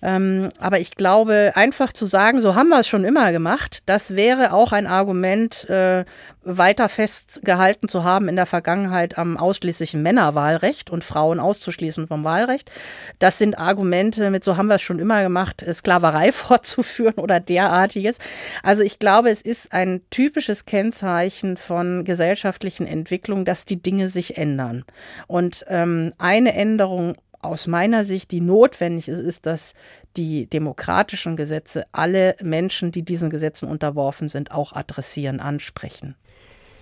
Ähm, 0.03 0.49
aber 0.59 0.81
ich 0.81 0.93
glaube, 0.93 1.53
einfach 1.55 1.93
zu 1.93 2.07
sagen, 2.07 2.41
so 2.41 2.55
haben 2.55 2.69
wir 2.69 2.81
es 2.81 2.89
schon 2.89 3.05
immer 3.05 3.33
gemacht, 3.33 3.83
das 3.87 4.17
wäre 4.17 4.53
auch 4.53 4.73
ein 4.73 4.87
Argument, 4.87 5.69
äh, 5.69 6.05
weiter 6.43 6.89
festgehalten 6.89 7.87
zu 7.87 8.03
haben 8.03 8.29
in 8.29 8.37
der 8.37 8.47
Vergangenheit 8.47 9.19
am 9.19 9.37
ausschließlichen 9.37 10.03
Männerwahlrecht 10.03 10.89
und 10.89 11.05
Frauen 11.05 11.39
auszuschließen 11.39 12.09
vom 12.09 12.25
Wahlrecht. 12.25 12.71
Das 13.19 13.37
sind 13.37 13.59
Argumente 13.59 14.31
mit, 14.31 14.43
so 14.43 14.57
haben 14.57 14.69
wir 14.69 14.77
es 14.77 14.83
schon 14.83 14.99
immer 14.99 15.23
gemacht, 15.23 15.65
Sklaverei 15.71 16.33
fortzuführen 16.33 17.17
oder 17.17 17.41
derartiges. 17.41 18.17
Also 18.63 18.83
ich 18.83 18.99
glaube, 18.99 19.31
es 19.31 19.43
ist 19.43 19.73
ein 19.73 20.01
typisches 20.11 20.65
Kennzeichen 20.65 21.59
von 21.59 22.05
gesellschaftlichen 22.05 22.87
Entwicklungen, 22.87 23.45
dass 23.45 23.67
die 23.67 23.83
Dinge 23.83 24.09
sich 24.09 24.39
ändern. 24.39 24.85
Und 25.27 25.67
ähm, 25.69 26.15
eine 26.19 26.55
Änderung 26.55 27.17
aus 27.43 27.67
meiner 27.67 28.05
Sicht, 28.05 28.31
die 28.31 28.41
notwendig 28.41 29.09
ist, 29.09 29.21
ist, 29.21 29.47
dass 29.47 29.73
die 30.17 30.47
demokratischen 30.47 31.37
Gesetze 31.37 31.87
alle 31.93 32.37
Menschen, 32.43 32.93
die 32.93 33.03
diesen 33.03 33.31
Gesetzen 33.31 33.69
unterworfen 33.69 34.29
sind, 34.29 34.53
auch 34.53 34.73
adressieren, 34.73 35.41
ansprechen. 35.41 36.17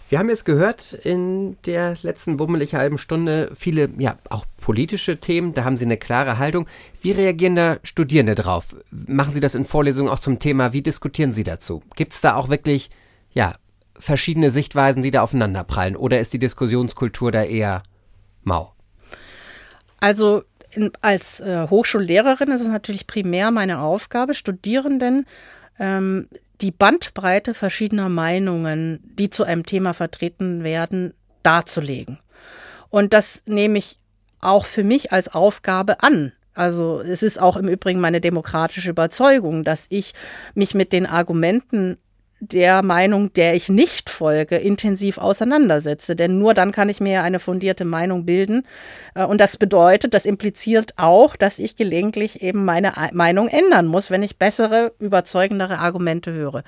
Wir 0.08 0.18
haben 0.18 0.30
jetzt 0.30 0.46
gehört 0.46 0.94
in 0.94 1.58
der 1.66 1.96
letzten 2.02 2.38
bummelig 2.38 2.74
halben 2.74 2.96
Stunde 2.96 3.52
viele, 3.54 3.90
ja, 3.98 4.16
auch 4.30 4.46
politische 4.56 5.18
Themen. 5.18 5.52
Da 5.52 5.64
haben 5.64 5.76
Sie 5.76 5.84
eine 5.84 5.98
klare 5.98 6.38
Haltung. 6.38 6.66
Wie 7.02 7.10
reagieren 7.10 7.56
da 7.56 7.76
Studierende 7.82 8.34
drauf? 8.34 8.74
Machen 8.90 9.34
Sie 9.34 9.40
das 9.40 9.54
in 9.54 9.66
Vorlesungen 9.66 10.10
auch 10.10 10.18
zum 10.18 10.38
Thema? 10.38 10.72
Wie 10.72 10.80
diskutieren 10.80 11.34
Sie 11.34 11.44
dazu? 11.44 11.82
Gibt 11.94 12.14
es 12.14 12.22
da 12.22 12.36
auch 12.36 12.48
wirklich, 12.48 12.88
ja, 13.32 13.56
verschiedene 13.98 14.50
Sichtweisen, 14.50 15.02
die 15.02 15.10
da 15.10 15.22
aufeinanderprallen? 15.22 15.94
Oder 15.94 16.20
ist 16.20 16.32
die 16.32 16.38
Diskussionskultur 16.38 17.30
da 17.30 17.42
eher 17.42 17.82
mau? 18.44 18.72
Also 20.00 20.42
in, 20.70 20.92
als 21.00 21.40
äh, 21.40 21.66
Hochschullehrerin 21.68 22.50
ist 22.50 22.60
es 22.60 22.68
natürlich 22.68 23.06
primär 23.06 23.50
meine 23.50 23.80
Aufgabe, 23.80 24.34
Studierenden 24.34 25.26
ähm, 25.78 26.28
die 26.60 26.70
Bandbreite 26.70 27.54
verschiedener 27.54 28.08
Meinungen, 28.08 29.00
die 29.18 29.30
zu 29.30 29.44
einem 29.44 29.64
Thema 29.64 29.94
vertreten 29.94 30.64
werden, 30.64 31.14
darzulegen. 31.42 32.18
Und 32.90 33.12
das 33.12 33.42
nehme 33.46 33.78
ich 33.78 33.98
auch 34.40 34.66
für 34.66 34.84
mich 34.84 35.12
als 35.12 35.28
Aufgabe 35.28 36.02
an. 36.02 36.32
Also 36.54 37.00
es 37.00 37.22
ist 37.22 37.40
auch 37.40 37.56
im 37.56 37.68
Übrigen 37.68 38.00
meine 38.00 38.20
demokratische 38.20 38.90
Überzeugung, 38.90 39.62
dass 39.62 39.86
ich 39.90 40.14
mich 40.54 40.74
mit 40.74 40.92
den 40.92 41.06
Argumenten 41.06 41.98
der 42.40 42.82
Meinung, 42.82 43.32
der 43.32 43.54
ich 43.54 43.68
nicht 43.68 44.10
folge, 44.10 44.56
intensiv 44.56 45.18
auseinandersetze. 45.18 46.14
Denn 46.14 46.38
nur 46.38 46.54
dann 46.54 46.72
kann 46.72 46.88
ich 46.88 47.00
mir 47.00 47.22
eine 47.22 47.40
fundierte 47.40 47.84
Meinung 47.84 48.24
bilden. 48.24 48.64
Äh, 49.14 49.24
und 49.24 49.40
das 49.40 49.56
bedeutet, 49.56 50.14
das 50.14 50.24
impliziert 50.24 50.94
auch, 50.96 51.36
dass 51.36 51.58
ich 51.58 51.76
gelegentlich 51.76 52.42
eben 52.42 52.64
meine 52.64 52.92
Meinung 53.12 53.48
ändern 53.48 53.86
muss, 53.86 54.10
wenn 54.10 54.22
ich 54.22 54.36
bessere, 54.36 54.92
überzeugendere 55.00 55.78
Argumente 55.78 56.32
höre. 56.32 56.62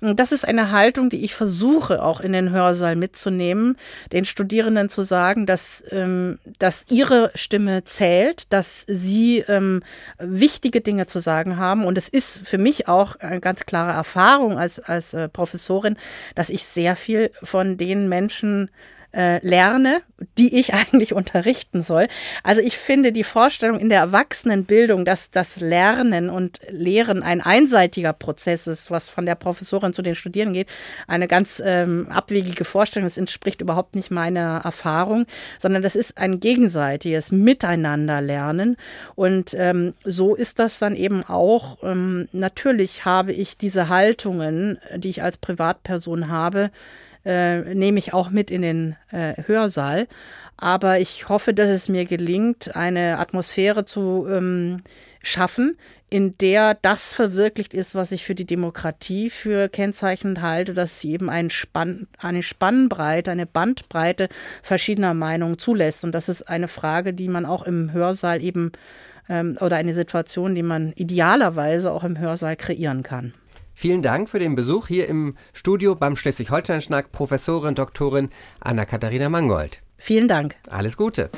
Und 0.00 0.18
das 0.18 0.32
ist 0.32 0.46
eine 0.46 0.70
Haltung, 0.70 1.10
die 1.10 1.22
ich 1.22 1.34
versuche 1.34 2.02
auch 2.02 2.20
in 2.20 2.32
den 2.32 2.50
Hörsaal 2.50 2.96
mitzunehmen, 2.96 3.76
den 4.12 4.24
Studierenden 4.24 4.88
zu 4.88 5.02
sagen, 5.02 5.44
dass, 5.44 5.84
ähm, 5.90 6.38
dass 6.58 6.84
ihre 6.88 7.30
Stimme 7.34 7.84
zählt, 7.84 8.52
dass 8.52 8.84
sie 8.86 9.44
ähm, 9.48 9.82
wichtige 10.18 10.80
Dinge 10.80 11.06
zu 11.06 11.20
sagen 11.20 11.58
haben. 11.58 11.84
Und 11.84 11.98
es 11.98 12.08
ist 12.08 12.48
für 12.48 12.58
mich 12.58 12.88
auch 12.88 13.16
eine 13.16 13.40
ganz 13.40 13.66
klare 13.66 13.92
Erfahrung 13.92 14.58
als, 14.58 14.80
als 14.80 15.09
äh, 15.14 15.28
Professorin, 15.28 15.96
dass 16.34 16.50
ich 16.50 16.64
sehr 16.64 16.96
viel 16.96 17.30
von 17.42 17.76
den 17.76 18.08
Menschen 18.08 18.70
äh, 19.12 19.44
lerne, 19.46 20.02
die 20.38 20.58
ich 20.58 20.74
eigentlich 20.74 21.14
unterrichten 21.14 21.82
soll. 21.82 22.06
Also 22.42 22.60
ich 22.60 22.76
finde 22.76 23.12
die 23.12 23.24
Vorstellung 23.24 23.78
in 23.78 23.88
der 23.88 24.00
Erwachsenenbildung, 24.00 25.04
dass 25.04 25.30
das 25.30 25.60
Lernen 25.60 26.30
und 26.30 26.60
Lehren 26.68 27.22
ein 27.22 27.40
einseitiger 27.40 28.12
Prozess 28.12 28.66
ist, 28.66 28.90
was 28.90 29.10
von 29.10 29.26
der 29.26 29.34
Professorin 29.34 29.92
zu 29.92 30.02
den 30.02 30.14
Studierenden 30.14 30.54
geht, 30.54 30.68
eine 31.06 31.28
ganz 31.28 31.62
ähm, 31.64 32.08
abwegige 32.10 32.64
Vorstellung. 32.64 33.06
Das 33.06 33.18
entspricht 33.18 33.60
überhaupt 33.60 33.96
nicht 33.96 34.10
meiner 34.10 34.62
Erfahrung, 34.64 35.26
sondern 35.58 35.82
das 35.82 35.96
ist 35.96 36.18
ein 36.18 36.40
gegenseitiges 36.40 37.32
Miteinanderlernen. 37.32 38.76
Und 39.14 39.54
ähm, 39.54 39.94
so 40.04 40.34
ist 40.34 40.58
das 40.58 40.78
dann 40.78 40.96
eben 40.96 41.24
auch. 41.24 41.78
Ähm, 41.82 42.28
natürlich 42.32 43.04
habe 43.04 43.32
ich 43.32 43.56
diese 43.56 43.88
Haltungen, 43.88 44.78
die 44.96 45.08
ich 45.08 45.22
als 45.22 45.36
Privatperson 45.36 46.28
habe, 46.28 46.70
äh, 47.24 47.74
nehme 47.74 47.98
ich 47.98 48.14
auch 48.14 48.30
mit 48.30 48.50
in 48.50 48.62
den 48.62 48.96
äh, 49.10 49.34
Hörsaal. 49.46 50.06
Aber 50.56 51.00
ich 51.00 51.28
hoffe, 51.28 51.54
dass 51.54 51.68
es 51.68 51.88
mir 51.88 52.04
gelingt, 52.04 52.76
eine 52.76 53.18
Atmosphäre 53.18 53.84
zu 53.84 54.26
ähm, 54.30 54.82
schaffen, 55.22 55.78
in 56.10 56.36
der 56.38 56.74
das 56.74 57.14
verwirklicht 57.14 57.72
ist, 57.72 57.94
was 57.94 58.12
ich 58.12 58.24
für 58.24 58.34
die 58.34 58.44
Demokratie 58.44 59.30
für 59.30 59.68
kennzeichnend 59.68 60.42
halte, 60.42 60.74
dass 60.74 61.00
sie 61.00 61.12
eben 61.12 61.30
ein 61.30 61.50
Spann, 61.50 62.08
eine 62.18 62.42
Spannbreite, 62.42 63.30
eine 63.30 63.46
Bandbreite 63.46 64.28
verschiedener 64.62 65.14
Meinungen 65.14 65.56
zulässt. 65.56 66.04
Und 66.04 66.12
das 66.12 66.28
ist 66.28 66.42
eine 66.42 66.68
Frage, 66.68 67.14
die 67.14 67.28
man 67.28 67.46
auch 67.46 67.62
im 67.62 67.92
Hörsaal 67.92 68.42
eben 68.42 68.72
ähm, 69.28 69.56
oder 69.60 69.76
eine 69.76 69.94
Situation, 69.94 70.54
die 70.54 70.64
man 70.64 70.92
idealerweise 70.96 71.92
auch 71.92 72.04
im 72.04 72.18
Hörsaal 72.18 72.56
kreieren 72.56 73.02
kann. 73.02 73.32
Vielen 73.80 74.02
Dank 74.02 74.28
für 74.28 74.38
den 74.38 74.56
Besuch 74.56 74.88
hier 74.88 75.08
im 75.08 75.36
Studio 75.54 75.94
beim 75.94 76.14
Schleswig-Holstein-Schnack, 76.14 77.12
Professorin, 77.12 77.74
Doktorin 77.74 78.28
Anna-Katharina 78.60 79.30
Mangold. 79.30 79.80
Vielen 79.96 80.28
Dank. 80.28 80.56
Alles 80.68 80.98
Gute. 80.98 81.30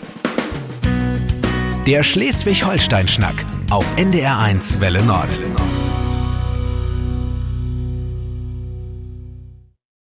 Der 1.86 2.02
Schleswig-Holstein-Schnack 2.02 3.46
auf 3.70 3.96
NDR1 3.96 4.80
Welle 4.80 5.04
Nord. 5.04 5.38